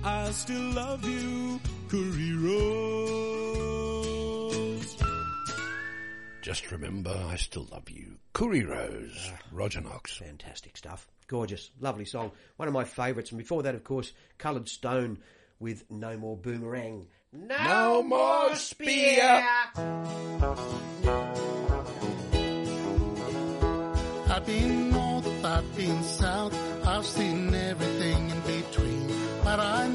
I 0.04 0.30
still 0.30 0.70
love 0.70 1.04
you, 1.04 1.58
Koori 1.88 2.32
Rose. 2.44 3.95
Just 6.46 6.70
remember, 6.70 7.11
I 7.11 7.35
still 7.35 7.66
love 7.72 7.90
you. 7.90 8.18
Koori 8.32 8.64
Rose, 8.64 9.32
ah, 9.32 9.38
Roger 9.50 9.80
Knox. 9.80 10.18
Fantastic 10.18 10.76
stuff. 10.76 11.09
Gorgeous. 11.26 11.72
Lovely 11.80 12.04
song. 12.04 12.30
One 12.56 12.68
of 12.68 12.72
my 12.72 12.85
favourites. 12.85 13.32
And 13.32 13.38
before 13.38 13.64
that, 13.64 13.74
of 13.74 13.82
course, 13.82 14.12
Coloured 14.38 14.68
Stone 14.68 15.18
with 15.59 15.82
No 15.90 16.16
More 16.16 16.37
Boomerang. 16.37 17.09
No 17.32 18.00
more 18.04 18.54
spear. 18.54 19.44
I've 24.28 24.46
been 24.46 24.90
north, 24.90 25.44
I've 25.44 25.76
been 25.76 26.00
south, 26.04 26.87
I've 26.87 27.06
seen 27.06 27.52
everything 27.52 28.30
in 28.30 28.40
between. 28.42 29.09
But 29.42 29.59
I 29.59 29.88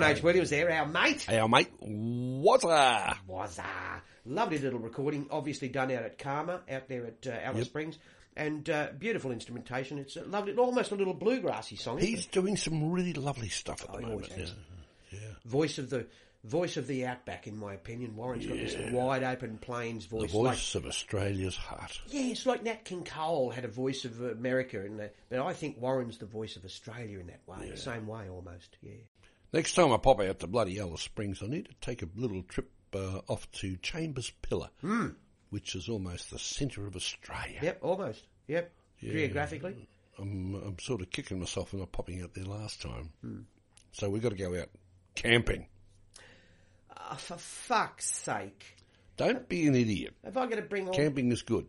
Warren 0.00 0.16
H. 0.16 0.22
Williams 0.22 0.50
there, 0.50 0.70
our 0.70 0.86
mate. 0.86 1.22
Hey, 1.22 1.38
our 1.38 1.48
mate? 1.48 1.68
Was 1.82 2.64
uh, 2.64 3.64
lovely 4.26 4.58
little 4.58 4.78
recording, 4.78 5.26
obviously 5.30 5.68
done 5.68 5.90
out 5.92 6.02
at 6.04 6.18
Karma, 6.18 6.60
out 6.70 6.88
there 6.88 7.06
at 7.06 7.26
uh, 7.26 7.30
Alice 7.42 7.58
Yep. 7.58 7.66
Springs, 7.66 7.98
and 8.36 8.68
uh, 8.70 8.88
beautiful 8.98 9.30
instrumentation. 9.32 9.98
It's 9.98 10.16
a 10.16 10.22
lovely, 10.24 10.54
almost 10.54 10.92
a 10.92 10.94
little 10.94 11.14
bluegrassy 11.14 11.78
song. 11.78 11.98
He's 11.98 12.26
doing 12.26 12.56
some 12.56 12.90
really 12.90 13.12
lovely 13.12 13.48
stuff 13.50 13.82
at 13.82 13.92
the 13.92 13.98
he 13.98 14.04
always 14.04 14.30
moment. 14.30 14.48
has. 14.48 14.54
Yeah. 15.10 15.18
voice 15.44 15.76
of 15.76 15.90
the 15.90 16.06
voice 16.42 16.76
of 16.78 16.86
the 16.86 17.04
outback, 17.06 17.46
in 17.46 17.56
my 17.56 17.74
opinion. 17.74 18.16
Warren's 18.16 18.46
got 18.46 18.56
this 18.56 18.74
wide 18.92 19.22
open 19.22 19.58
plains 19.58 20.06
The 20.06 20.16
voice. 20.16 20.32
like- 20.34 20.54
voice 20.56 20.74
of 20.74 20.86
Australia's 20.86 21.54
heart. 21.54 22.00
yeah, 22.08 22.22
it's 22.32 22.46
like 22.46 22.62
Nat 22.64 22.84
King 22.86 23.04
Cole 23.04 23.50
had 23.50 23.64
a 23.66 23.68
voice 23.68 24.06
of 24.06 24.20
America, 24.22 24.80
and 24.80 24.98
uh, 25.00 25.04
but 25.28 25.40
I 25.40 25.52
think 25.52 25.78
Warren's 25.80 26.16
the 26.18 26.24
voice 26.26 26.56
of 26.56 26.64
Australia 26.64 27.18
in 27.20 27.26
that 27.26 27.40
way, 27.46 27.68
the 27.70 27.76
same 27.76 28.06
way 28.06 28.28
almost. 28.30 28.76
Yeah. 28.82 28.92
Next 29.52 29.74
time 29.74 29.92
I 29.92 29.98
pop 29.98 30.20
out 30.20 30.38
to 30.40 30.46
bloody 30.46 30.78
Alice 30.78 31.02
Springs, 31.02 31.42
I 31.42 31.46
need 31.46 31.66
to 31.66 31.74
take 31.80 32.02
a 32.02 32.08
little 32.16 32.42
trip 32.42 32.70
uh, 32.94 33.20
off 33.28 33.50
to 33.52 33.76
Chambers 33.76 34.32
Pillar, 34.40 34.70
hmm. 34.80 35.08
which 35.50 35.74
is 35.74 35.88
almost 35.88 36.30
the 36.30 36.38
centre 36.38 36.86
of 36.86 36.96
Australia. 36.96 37.58
Yep, 37.60 37.78
almost. 37.82 38.26
Yep. 38.48 38.72
Geographically. 39.00 39.88
I'm, 40.18 40.54
I'm 40.54 40.78
sort 40.78 41.02
of 41.02 41.10
kicking 41.10 41.38
myself 41.38 41.70
for 41.70 41.76
not 41.76 41.92
popping 41.92 42.22
out 42.22 42.32
there 42.34 42.44
last 42.44 42.80
time. 42.80 43.10
Hmm. 43.20 43.40
So 43.92 44.08
we've 44.08 44.22
got 44.22 44.30
to 44.30 44.36
go 44.36 44.58
out 44.58 44.68
camping. 45.14 45.66
Oh, 46.96 47.16
for 47.16 47.36
fuck's 47.36 48.10
sake. 48.10 48.76
Don't 49.18 49.48
be 49.48 49.66
an 49.66 49.74
idiot. 49.74 50.14
Have 50.24 50.36
I 50.36 50.46
got 50.46 50.56
to 50.56 50.62
bring 50.62 50.88
all... 50.88 50.94
Camping 50.94 51.30
is 51.30 51.42
good. 51.42 51.66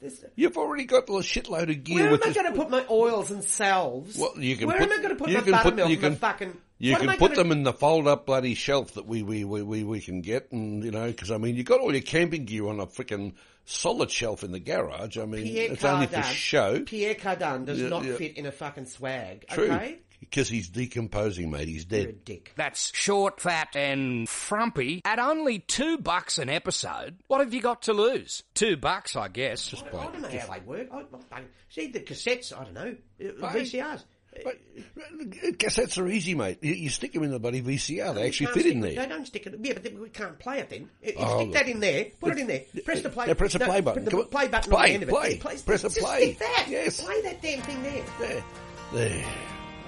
This, 0.00 0.24
You've 0.36 0.56
already 0.58 0.84
got 0.84 1.08
a 1.08 1.12
shitload 1.12 1.70
of 1.70 1.84
gear 1.84 2.10
where 2.10 2.14
am 2.14 2.20
I 2.22 2.32
going 2.32 2.52
to 2.52 2.58
put 2.58 2.68
my 2.70 2.84
oils 2.90 3.30
and 3.30 3.42
salves? 3.42 4.18
Well, 4.18 4.34
you 4.36 4.56
can 4.56 4.68
where 4.68 4.78
put- 4.78 4.90
am 4.90 4.98
I 4.98 5.02
going 5.02 5.08
to 5.10 5.14
put 5.16 5.30
you 5.30 5.36
my 5.38 5.62
buttermilk 5.62 5.88
you 5.88 5.94
and 6.02 6.02
my 6.02 6.14
fucking... 6.14 6.56
You 6.78 6.96
can 6.96 7.08
put 7.10 7.18
gonna- 7.20 7.34
them 7.36 7.52
in 7.52 7.62
the 7.62 7.72
fold 7.72 8.06
up 8.08 8.26
bloody 8.26 8.54
shelf 8.54 8.94
that 8.94 9.06
we, 9.06 9.22
we, 9.22 9.44
we, 9.44 9.62
we, 9.62 9.84
we 9.84 10.00
can 10.00 10.20
get 10.20 10.52
and, 10.52 10.82
you 10.84 10.90
know, 10.90 11.06
because 11.06 11.30
I 11.30 11.38
mean, 11.38 11.54
you've 11.54 11.66
got 11.66 11.80
all 11.80 11.92
your 11.92 12.02
camping 12.02 12.44
gear 12.44 12.66
on 12.66 12.80
a 12.80 12.86
freaking 12.86 13.34
solid 13.64 14.10
shelf 14.10 14.44
in 14.44 14.52
the 14.52 14.60
garage. 14.60 15.16
I 15.16 15.24
mean, 15.24 15.44
Pierre 15.44 15.72
it's 15.72 15.84
only 15.84 16.06
for 16.06 16.22
show. 16.22 16.80
Pierre 16.84 17.14
Cardin 17.14 17.64
does 17.64 17.80
Yeah, 17.80 17.88
not 17.88 18.04
yeah. 18.04 18.16
fit 18.16 18.36
in 18.36 18.44
a 18.44 18.52
fucking 18.52 18.86
swag. 18.86 19.46
True. 19.48 19.70
Okay? 19.70 19.98
Because 20.30 20.48
he's 20.48 20.68
decomposing, 20.68 21.50
mate. 21.50 21.68
He's 21.68 21.86
You're 21.90 22.00
a 22.00 22.04
dead. 22.06 22.24
dick. 22.24 22.52
That's 22.56 22.90
short, 22.94 23.40
fat, 23.40 23.76
and 23.76 24.28
frumpy 24.28 25.02
at 25.04 25.18
only 25.18 25.60
two 25.60 25.98
bucks 25.98 26.38
an 26.38 26.48
episode. 26.48 27.16
What 27.28 27.40
have 27.40 27.54
you 27.54 27.60
got 27.60 27.82
to 27.82 27.92
lose? 27.92 28.42
Two 28.54 28.76
bucks, 28.76 29.16
I 29.16 29.28
guess. 29.28 29.68
Just 29.68 29.84
I 29.86 29.88
play. 29.88 30.02
don't 30.04 30.22
know 30.22 30.28
how 30.38 30.52
they 30.52 30.60
work. 30.60 30.88
I, 30.92 31.04
I, 31.36 31.40
see 31.68 31.88
the 31.88 32.00
cassettes. 32.00 32.52
I 32.52 32.64
don't 32.64 32.74
know 32.74 32.96
uh, 33.20 33.52
VCRs. 33.52 34.04
But 34.42 34.58
uh, 34.96 35.50
cassettes 35.52 35.96
are 35.96 36.08
easy, 36.08 36.34
mate. 36.34 36.58
You, 36.60 36.72
you 36.72 36.88
stick 36.90 37.12
them 37.12 37.22
in 37.22 37.30
the 37.30 37.38
bloody 37.38 37.62
VCR. 37.62 38.14
They 38.14 38.22
You 38.22 38.26
actually 38.26 38.46
fit 38.48 38.66
in 38.66 38.80
there. 38.80 38.94
They 38.96 39.06
don't 39.06 39.24
stick 39.24 39.46
it. 39.46 39.54
Yeah, 39.62 39.74
but 39.74 39.94
we 39.94 40.08
can't 40.08 40.36
play 40.40 40.58
it 40.58 40.70
then. 40.70 40.88
You 41.04 41.12
Oh, 41.18 41.38
stick 41.40 41.52
that 41.52 41.68
in 41.68 41.78
there. 41.78 42.06
Put 42.20 42.32
it 42.32 42.38
in 42.38 42.48
there. 42.48 42.62
Press 42.84 43.02
the 43.02 43.10
play. 43.10 43.28
Yeah, 43.28 43.34
press 43.34 43.52
the 43.52 43.60
no, 43.60 43.66
play 43.66 43.76
put 43.76 43.84
button. 43.84 44.04
The 44.06 44.24
play 44.24 44.48
button 44.48 44.70
Play, 44.72 44.80
on 44.80 44.88
the 44.88 44.94
end 44.94 45.02
of 45.04 45.08
it. 45.08 45.12
play. 45.12 45.30
Yeah, 45.34 45.40
play. 45.40 45.56
Press 45.64 45.82
the 45.82 45.88
Just 45.88 46.00
play. 46.00 46.34
Stick 46.34 46.38
that. 46.40 46.66
Yes. 46.68 47.00
Play 47.04 47.22
that 47.22 47.42
damn 47.42 47.62
thing 47.62 47.82
there. 47.84 48.04
There. 48.18 48.44
There. 48.92 49.24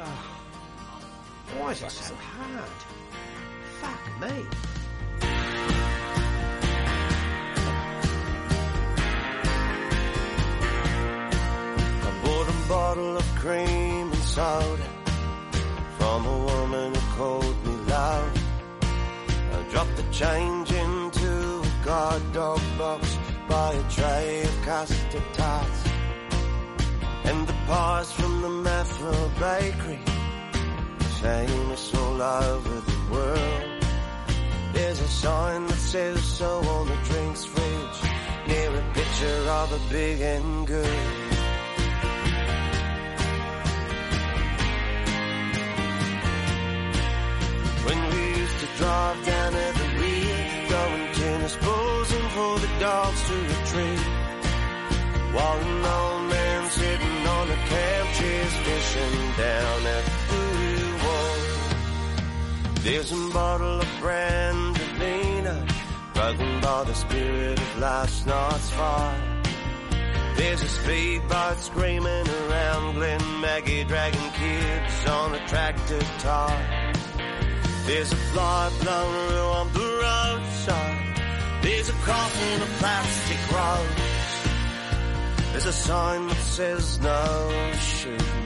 Oh, 0.07 1.59
why 1.59 1.73
is 1.73 1.83
it 1.83 1.91
so 1.91 2.15
hard? 2.15 2.79
Fuck 3.81 4.21
me. 4.21 4.47
I 12.03 12.11
bought 12.25 12.49
a 12.49 12.69
bottle 12.69 13.17
of 13.17 13.25
cream 13.37 14.13
and 14.13 14.25
soda 14.25 14.89
from 15.99 16.27
a 16.27 16.39
woman 16.39 16.95
who 16.95 17.17
called 17.17 17.67
me 17.67 17.75
love. 17.91 18.43
I 19.53 19.63
dropped 19.71 19.97
the 19.97 20.05
change 20.13 20.71
into 20.73 21.63
a 21.63 21.85
guard 21.85 22.23
dog 22.33 22.61
box 22.79 23.19
by 23.49 23.73
a 23.73 23.91
tray 23.91 24.43
of 24.43 24.63
custard 24.63 25.23
tarts. 25.33 25.86
Pies 27.67 28.13
from 28.13 28.43
the 28.43 28.49
Maffra 28.49 29.39
bakery, 29.41 29.99
famous 31.21 31.93
all 31.97 32.23
over 32.23 32.81
the 32.81 32.99
world. 33.11 33.85
There's 34.73 35.01
a 35.01 35.09
sign 35.09 35.67
that 35.67 35.75
says 35.75 36.23
so 36.23 36.61
on 36.61 36.87
the 36.87 36.95
drinks 37.09 37.45
fridge, 37.45 38.01
near 38.47 38.71
a 38.73 38.93
picture 38.95 39.51
of 39.51 39.73
a 39.73 39.81
big 39.91 40.21
and 40.21 40.65
good. 40.65 40.87
When 47.85 48.01
we 48.11 48.41
used 48.43 48.59
to 48.61 48.67
drive 48.79 49.27
down 49.27 49.55
at 49.57 49.75
the 49.75 49.89
weir, 49.99 50.69
going 50.71 51.13
tennis 51.15 51.57
balls 51.57 52.13
and 52.13 52.31
for 52.31 52.59
the 52.61 52.71
dogs 52.79 53.27
to 53.27 53.35
retrieve. 53.35 54.07
While 55.35 55.59
an 55.59 55.85
down 59.37 59.87
at 59.87 60.05
the 60.31 60.45
wall. 61.05 61.39
There's 62.83 63.13
a 63.13 63.31
bottle 63.33 63.81
of 63.81 63.87
Brandelina, 64.01 65.69
broken 66.15 66.61
by 66.61 66.85
the 66.85 66.95
spirit 66.95 67.59
of 67.59 67.79
last 67.79 68.27
night's 68.27 68.71
fire. 68.71 69.43
There's 70.37 70.63
a 70.63 70.69
speedboat 70.69 71.59
screaming 71.59 72.29
around 72.29 72.95
Glenmaggie, 72.97 73.87
dragging 73.89 74.31
kids 74.33 75.07
on 75.09 75.35
a 75.35 75.49
tractor 75.49 76.01
tire. 76.19 76.93
There's 77.87 78.13
a 78.13 78.17
fly 78.17 78.71
blown 78.83 79.35
on 79.57 79.73
the 79.73 79.81
roadside. 79.81 81.63
There's 81.63 81.89
a 81.89 81.93
coffin 81.93 82.49
in 82.55 82.63
a 82.63 82.67
plastic 82.79 83.53
rose. 83.53 84.07
There's 85.53 85.67
a 85.67 85.73
sign 85.73 86.27
that 86.29 86.37
says 86.37 87.01
no 87.01 87.73
shooting, 87.81 88.46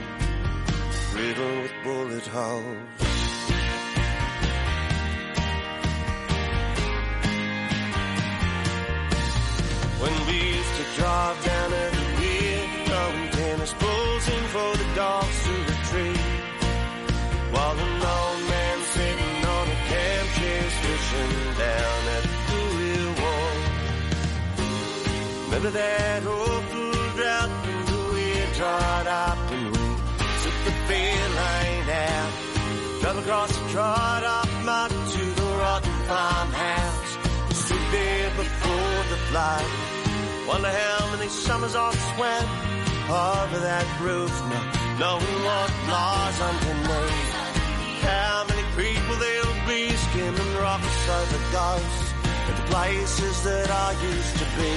riddled 1.13 1.61
with 1.63 1.73
bullet 1.83 2.27
holes. 2.27 3.01
When 10.01 10.15
we 10.27 10.37
used 10.57 10.75
to 10.79 10.85
drive 10.99 11.37
down 11.45 11.73
at 11.73 11.91
the 11.91 12.05
weir, 12.19 12.59
throwing 12.85 13.29
tennis 13.29 13.73
balls 13.73 14.25
in 14.35 14.43
for 14.55 14.71
the 14.81 14.87
dogs 14.95 15.37
to 15.45 15.53
retrieve. 15.71 16.43
While 17.53 17.77
an 17.87 18.01
old 18.15 18.41
man 18.49 18.77
sitting 18.95 19.45
on 19.55 19.65
a 19.67 19.79
camp 19.91 20.27
chair 20.37 20.63
fishing 20.81 21.35
down 21.65 22.01
at 22.17 22.25
the 22.49 22.59
rear 22.77 23.09
wall. 23.21 23.55
Remember 25.45 25.71
that 25.71 26.25
awful 26.25 26.50
across 33.21 33.55
the 33.55 33.69
dried 33.69 34.23
up 34.23 34.49
mud 34.65 34.89
to 34.89 35.23
the 35.39 35.49
rotten 35.61 35.93
farmhouse. 36.09 37.11
Stood 37.53 37.85
there 37.91 38.29
before 38.31 39.01
the 39.11 39.19
flood. 39.29 39.65
Wonder 40.47 40.69
how 40.69 41.11
many 41.15 41.29
summers 41.29 41.75
I 41.75 41.91
swam 42.09 42.45
over 43.09 43.59
that 43.59 43.87
roof 44.01 44.33
now, 44.49 44.65
knowing 44.99 45.37
what 45.47 45.71
lies 45.93 46.37
underneath. 46.49 47.31
How 48.01 48.45
many 48.49 48.65
people 48.81 49.15
there'll 49.23 49.67
be 49.67 49.89
skimming 50.05 50.53
rocks 50.57 51.09
over 51.09 51.41
ghosts 51.51 52.13
at 52.49 52.55
the 52.57 52.65
places 52.73 53.43
that 53.43 53.69
I 53.69 53.89
used 54.11 54.35
to 54.41 54.47
be. 54.57 54.73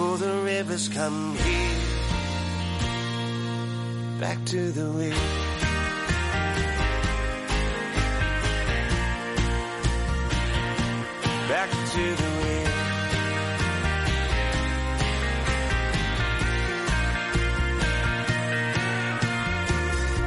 Oh, 0.00 0.16
the 0.18 0.34
rivers 0.44 0.88
come 0.88 1.36
here, 1.36 1.80
back 4.20 4.44
to 4.46 4.70
the 4.72 4.92
weir. 4.92 5.47
Back 11.48 11.70
to 11.70 12.14
the 12.20 12.30
weir. 12.42 12.68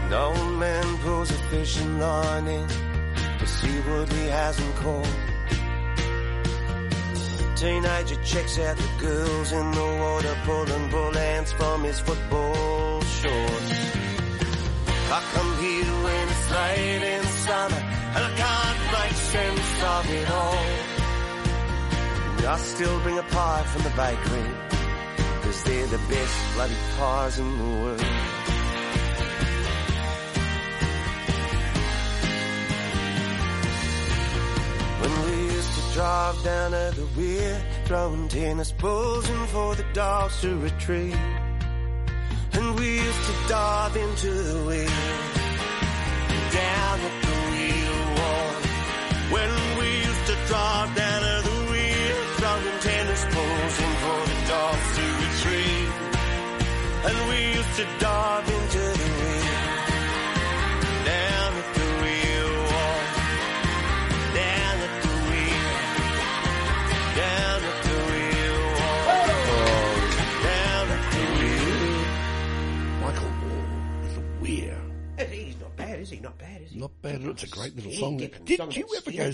An 0.05 0.13
old 0.13 0.53
man 0.59 0.97
pulls 0.97 1.29
a 1.29 1.33
fishing 1.51 1.99
line 1.99 2.47
in 2.47 2.67
to 2.67 3.45
see 3.45 3.79
what 3.81 4.11
he 4.11 4.25
hasn't 4.29 4.75
caught. 4.77 5.15
Teenager 7.55 8.15
checks 8.23 8.57
out 8.57 8.77
the 8.77 8.89
girls 8.99 9.51
in 9.51 9.71
the 9.71 9.87
water, 10.01 10.35
pulling 10.45 10.89
bull 10.89 11.15
ants 11.15 11.51
from 11.51 11.83
his 11.83 11.99
football 11.99 13.01
shorts. 13.01 13.71
I 15.11 15.21
come 15.33 15.51
here 15.59 15.93
when 16.05 16.29
it's 16.33 16.49
late 16.49 17.03
in 17.15 17.23
summer, 17.45 17.81
and 18.15 18.23
I 18.25 18.31
can't 18.43 18.81
make 18.97 19.17
sense 19.35 19.83
of 19.83 20.09
it 20.09 20.31
all. 20.31 20.60
I 22.43 22.57
still 22.57 22.99
bring 23.01 23.17
a 23.17 23.23
pie 23.23 23.63
from 23.63 23.83
the 23.83 23.89
bakery, 23.91 24.43
cause 25.43 25.63
they're 25.63 25.87
the 25.87 25.99
best 26.09 26.53
bloody 26.55 26.75
pies 26.97 27.39
in 27.39 27.57
the 27.57 27.63
world. 27.81 28.01
When 35.01 35.13
we 35.25 35.53
used 35.53 35.73
to 35.73 35.93
drive 35.93 36.43
down 36.43 36.73
at 36.73 36.95
the 36.95 37.07
weir, 37.15 37.61
throwing 37.85 38.27
tennis 38.27 38.71
balls 38.71 39.29
in 39.29 39.47
for 39.47 39.75
the 39.75 39.85
dogs 39.93 40.41
to 40.41 40.57
retrieve. 40.57 41.19
And 42.53 42.79
we 42.79 42.95
used 42.95 43.23
to 43.27 43.33
dive 43.47 43.95
into 43.95 44.31
the 44.31 44.65
weir, 44.65 44.87
down 46.51 46.99
at 46.99 47.21
the 47.21 47.35
weir. 47.51 47.71
When 49.31 49.51
we 49.79 49.87
used 50.09 50.25
to 50.25 50.35
drive 50.47 50.95
down 50.95 51.10
And 57.03 57.17
we 57.29 57.37
used 57.57 57.75
to 57.77 57.85
dive 57.99 58.47
into 58.47 58.77
the 58.77 59.09
weir, 59.17 59.41
down 61.03 61.51
at 61.61 61.69
the 61.73 61.87
weir 62.01 62.45
wall, 62.69 63.01
down 64.37 64.75
at 64.85 64.93
the 65.01 65.09
weir, 65.29 65.69
down 67.17 67.59
at 67.71 67.77
the 67.83 67.97
weir 68.07 68.53
wall, 68.77 69.25
down 70.45 70.85
at 70.95 71.03
the 71.11 71.23
weir. 71.39 72.05
Michael 73.01 73.33
Waugh 73.41 74.01
with 74.03 74.13
the 74.15 74.23
Weir. 74.41 74.77
He's 75.31 75.59
not 75.59 75.75
bad, 75.75 75.99
is 75.99 76.09
he? 76.11 76.19
Not 76.19 76.37
bad, 76.37 76.61
is 76.61 76.71
he? 76.71 76.79
Not 76.79 77.01
bad. 77.01 77.23
It's 77.23 77.43
a 77.43 77.47
great 77.47 77.75
little 77.75 77.91
song. 77.93 78.17
Did 78.17 78.75
you 78.75 78.87
ever 78.97 79.11
go? 79.11 79.31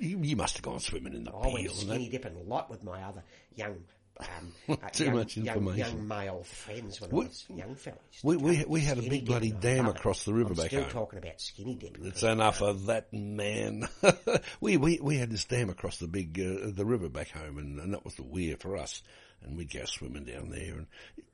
You, 0.00 0.18
you 0.20 0.36
must 0.36 0.56
have 0.56 0.62
gone 0.62 0.80
swimming 0.80 1.14
in 1.14 1.22
the 1.24 1.30
I 1.30 1.46
went 1.46 1.56
peel. 1.58 1.70
and 1.70 1.80
skinny 1.80 2.08
dipping 2.08 2.34
a 2.36 2.42
lot 2.42 2.70
with 2.70 2.82
my 2.82 3.00
other 3.04 3.22
young, 3.54 3.84
um, 4.20 4.26
uh, 4.82 4.88
Too 4.90 5.04
young, 5.06 5.14
much 5.14 5.36
information. 5.36 5.78
young 5.78 6.08
male 6.08 6.42
friends 6.44 7.00
when 7.00 7.10
We- 7.10 7.24
I 7.24 7.28
was 7.28 7.46
young 7.54 7.74
fellas. 7.74 8.00
We, 8.22 8.36
we, 8.36 8.64
we 8.66 8.80
had 8.80 8.98
a 8.98 9.02
big 9.02 9.26
bloody 9.26 9.50
dam 9.50 9.86
across 9.86 10.24
the 10.24 10.32
river 10.32 10.50
I'm 10.50 10.56
back 10.56 10.66
still 10.68 10.82
home. 10.82 10.90
talking 10.92 11.18
about 11.18 11.40
skinny 11.40 11.74
dipping. 11.74 12.06
It's 12.06 12.22
enough 12.22 12.62
of 12.62 12.86
that, 12.86 13.12
man. 13.12 13.88
we, 14.60 14.76
we 14.76 14.98
we 15.02 15.16
had 15.18 15.30
this 15.30 15.44
dam 15.44 15.68
across 15.70 15.98
the 15.98 16.06
big 16.08 16.38
uh, 16.40 16.70
the 16.72 16.84
river 16.86 17.08
back 17.08 17.30
home, 17.30 17.58
and, 17.58 17.78
and 17.80 17.92
that 17.92 18.04
was 18.04 18.14
the 18.14 18.22
weir 18.22 18.56
for 18.58 18.76
us. 18.76 19.02
And 19.42 19.56
we'd 19.58 19.72
go 19.72 19.84
swimming 19.84 20.24
down 20.24 20.48
there, 20.50 20.74
and 20.74 20.86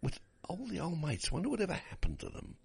with 0.03 0.18
all 0.49 0.66
the 0.66 0.81
old 0.81 1.01
mates. 1.01 1.31
Wonder 1.31 1.49
whatever 1.49 1.74
happened 1.74 2.18
to 2.20 2.28
them. 2.31 2.57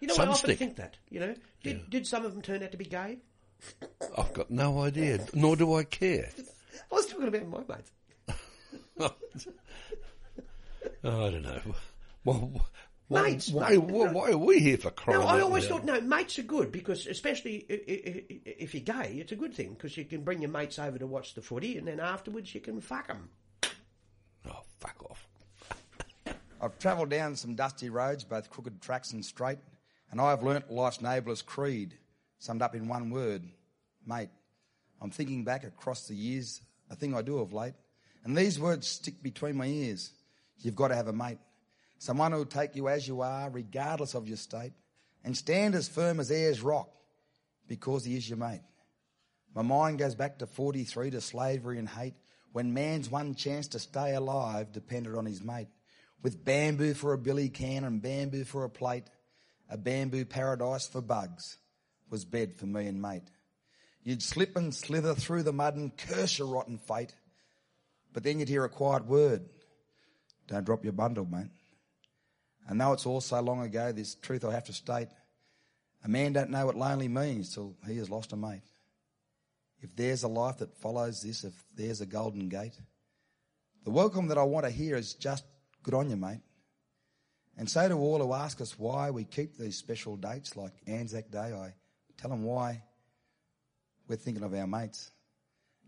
You 0.00 0.08
know, 0.08 0.14
I 0.16 0.26
often 0.26 0.50
Sunstick. 0.50 0.58
think 0.58 0.76
that. 0.76 0.96
You 1.10 1.20
know, 1.20 1.34
did 1.64 1.88
did 1.90 2.06
some 2.06 2.24
of 2.24 2.32
them 2.32 2.42
turn 2.42 2.62
out 2.62 2.70
to 2.72 2.76
be 2.76 2.84
gay? 2.84 3.18
I've 4.16 4.32
got 4.34 4.50
no 4.50 4.80
idea, 4.82 5.24
nor 5.34 5.56
do 5.56 5.74
I 5.74 5.84
care. 5.84 6.28
I 6.90 6.94
was 6.94 7.06
talking 7.06 7.28
about 7.28 7.48
my 7.48 7.74
mates. 7.76 7.90
Oh, 11.04 11.26
I 11.26 11.30
don't 11.30 11.42
know. 11.42 11.60
Well, 12.24 12.52
why, 13.08 13.22
Mates, 13.22 13.50
why, 13.50 13.76
why, 13.76 14.12
why 14.12 14.30
are 14.30 14.38
we 14.38 14.60
here 14.60 14.78
for 14.78 14.90
crying 14.92 15.18
No, 15.20 15.26
I 15.26 15.40
always 15.40 15.66
thought 15.66 15.84
no 15.84 16.00
mates 16.00 16.38
are 16.38 16.42
good 16.44 16.70
because 16.70 17.06
especially 17.08 17.66
i- 17.68 17.72
i- 17.72 18.24
i- 18.30 18.40
if 18.62 18.72
you're 18.74 18.84
gay, 18.84 19.16
it's 19.18 19.32
a 19.32 19.36
good 19.36 19.52
thing 19.52 19.74
because 19.74 19.96
you 19.96 20.04
can 20.04 20.22
bring 20.22 20.40
your 20.40 20.50
mates 20.50 20.78
over 20.78 20.98
to 20.98 21.06
watch 21.06 21.34
the 21.34 21.42
footy 21.42 21.76
and 21.76 21.86
then 21.88 21.98
afterwards 22.00 22.54
you 22.54 22.60
can 22.60 22.80
fuck 22.80 23.08
them. 23.08 23.30
Oh, 24.48 24.62
fuck 24.78 25.02
off. 25.10 25.28
I've 26.60 26.78
travelled 26.78 27.10
down 27.10 27.34
some 27.34 27.56
dusty 27.56 27.90
roads, 27.90 28.22
both 28.22 28.48
crooked 28.48 28.80
tracks 28.80 29.12
and 29.12 29.24
straight, 29.24 29.58
and 30.12 30.20
I 30.20 30.30
have 30.30 30.44
learnt 30.44 30.70
life's 30.70 31.00
noblest 31.00 31.44
creed, 31.46 31.98
summed 32.38 32.62
up 32.62 32.76
in 32.76 32.86
one 32.86 33.10
word, 33.10 33.42
mate. 34.06 34.30
I'm 35.00 35.10
thinking 35.10 35.42
back 35.42 35.64
across 35.64 36.06
the 36.06 36.14
years, 36.14 36.60
a 36.88 36.94
thing 36.94 37.14
I 37.16 37.22
do 37.22 37.38
of 37.40 37.52
late, 37.52 37.74
and 38.24 38.36
these 38.36 38.58
words 38.58 38.86
stick 38.86 39.22
between 39.22 39.56
my 39.56 39.66
ears. 39.66 40.12
You've 40.58 40.76
got 40.76 40.88
to 40.88 40.96
have 40.96 41.08
a 41.08 41.12
mate, 41.12 41.38
someone 41.98 42.32
who'll 42.32 42.44
take 42.44 42.76
you 42.76 42.88
as 42.88 43.06
you 43.06 43.20
are, 43.20 43.50
regardless 43.50 44.14
of 44.14 44.28
your 44.28 44.36
state, 44.36 44.72
and 45.24 45.36
stand 45.36 45.74
as 45.74 45.88
firm 45.88 46.20
as 46.20 46.30
Ayers 46.30 46.62
Rock, 46.62 46.88
because 47.66 48.04
he 48.04 48.16
is 48.16 48.28
your 48.28 48.38
mate. 48.38 48.62
My 49.54 49.62
mind 49.62 49.98
goes 49.98 50.14
back 50.14 50.38
to 50.38 50.46
43 50.46 51.10
to 51.10 51.20
slavery 51.20 51.78
and 51.78 51.88
hate 51.88 52.14
when 52.52 52.74
man's 52.74 53.10
one 53.10 53.34
chance 53.34 53.68
to 53.68 53.78
stay 53.78 54.14
alive 54.14 54.72
depended 54.72 55.14
on 55.14 55.26
his 55.26 55.42
mate. 55.42 55.68
With 56.22 56.44
bamboo 56.44 56.94
for 56.94 57.12
a 57.12 57.18
billy 57.18 57.48
can 57.48 57.84
and 57.84 58.00
bamboo 58.00 58.44
for 58.44 58.64
a 58.64 58.70
plate, 58.70 59.04
a 59.68 59.76
bamboo 59.76 60.24
paradise 60.24 60.86
for 60.86 61.00
bugs 61.00 61.58
was 62.10 62.24
bed 62.24 62.54
for 62.56 62.66
me 62.66 62.86
and 62.86 63.00
mate. 63.00 63.24
You'd 64.04 64.22
slip 64.22 64.56
and 64.56 64.74
slither 64.74 65.14
through 65.14 65.44
the 65.44 65.52
mud 65.52 65.76
and 65.76 65.96
curse 65.96 66.38
your 66.38 66.48
rotten 66.48 66.78
fate, 66.78 67.14
but 68.12 68.22
then 68.22 68.38
you'd 68.38 68.48
hear 68.48 68.64
a 68.64 68.68
quiet 68.68 69.06
word. 69.06 69.48
Don't 70.48 70.64
drop 70.64 70.84
your 70.84 70.92
bundle, 70.92 71.24
mate. 71.24 71.50
I 72.68 72.74
know 72.74 72.92
it's 72.92 73.06
all 73.06 73.20
so 73.20 73.40
long 73.40 73.62
ago, 73.62 73.92
this 73.92 74.14
truth 74.14 74.44
I 74.44 74.52
have 74.52 74.64
to 74.64 74.72
state. 74.72 75.08
A 76.04 76.08
man 76.08 76.32
don't 76.32 76.50
know 76.50 76.66
what 76.66 76.76
lonely 76.76 77.08
means 77.08 77.54
till 77.54 77.76
he 77.86 77.96
has 77.98 78.10
lost 78.10 78.32
a 78.32 78.36
mate. 78.36 78.62
If 79.80 79.94
there's 79.96 80.22
a 80.22 80.28
life 80.28 80.58
that 80.58 80.76
follows 80.76 81.22
this, 81.22 81.44
if 81.44 81.54
there's 81.74 82.00
a 82.00 82.06
golden 82.06 82.48
gate, 82.48 82.78
the 83.84 83.90
welcome 83.90 84.28
that 84.28 84.38
I 84.38 84.44
want 84.44 84.64
to 84.64 84.70
hear 84.70 84.96
is 84.96 85.14
just 85.14 85.44
good 85.82 85.94
on 85.94 86.08
you, 86.08 86.16
mate. 86.16 86.40
And 87.58 87.68
so 87.68 87.88
to 87.88 87.94
all 87.94 88.18
who 88.18 88.32
ask 88.32 88.60
us 88.60 88.78
why 88.78 89.10
we 89.10 89.24
keep 89.24 89.56
these 89.56 89.76
special 89.76 90.16
dates 90.16 90.56
like 90.56 90.72
Anzac 90.86 91.30
Day, 91.30 91.52
I 91.52 91.74
tell 92.16 92.30
them 92.30 92.44
why 92.44 92.82
we're 94.08 94.16
thinking 94.16 94.44
of 94.44 94.54
our 94.54 94.66
mates. 94.66 95.10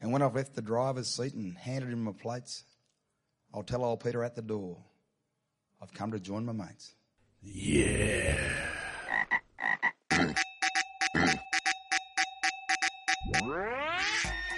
And 0.04 0.12
when 0.12 0.20
I've 0.20 0.34
left 0.34 0.54
the 0.54 0.60
driver's 0.60 1.08
seat 1.08 1.32
and 1.32 1.56
handed 1.56 1.88
him 1.88 2.04
my 2.04 2.12
plates, 2.12 2.64
I'll 3.54 3.62
tell 3.62 3.82
old 3.82 4.04
Peter 4.04 4.22
at 4.22 4.36
the 4.36 4.42
door, 4.42 4.76
I've 5.80 5.94
come 5.94 6.12
to 6.12 6.20
join 6.20 6.44
my 6.44 6.52
mates. 6.52 6.94
Yeah. 7.40 8.36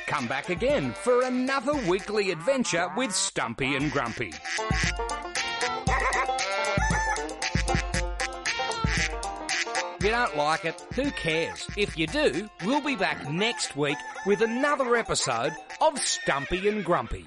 Come 0.08 0.26
back 0.26 0.48
again 0.50 0.92
for 0.92 1.22
another 1.22 1.74
weekly 1.88 2.32
adventure 2.32 2.90
with 2.96 3.14
Stumpy 3.14 3.76
and 3.76 3.92
Grumpy. 3.92 4.32
You 10.06 10.12
don't 10.12 10.36
like 10.36 10.64
it, 10.64 10.86
who 10.94 11.10
cares? 11.10 11.66
If 11.76 11.98
you 11.98 12.06
do, 12.06 12.48
we'll 12.64 12.80
be 12.80 12.94
back 12.94 13.28
next 13.28 13.76
week 13.76 13.98
with 14.24 14.40
another 14.40 14.94
episode 14.94 15.52
of 15.80 15.98
Stumpy 15.98 16.68
and 16.68 16.84
Grumpy. 16.84 17.26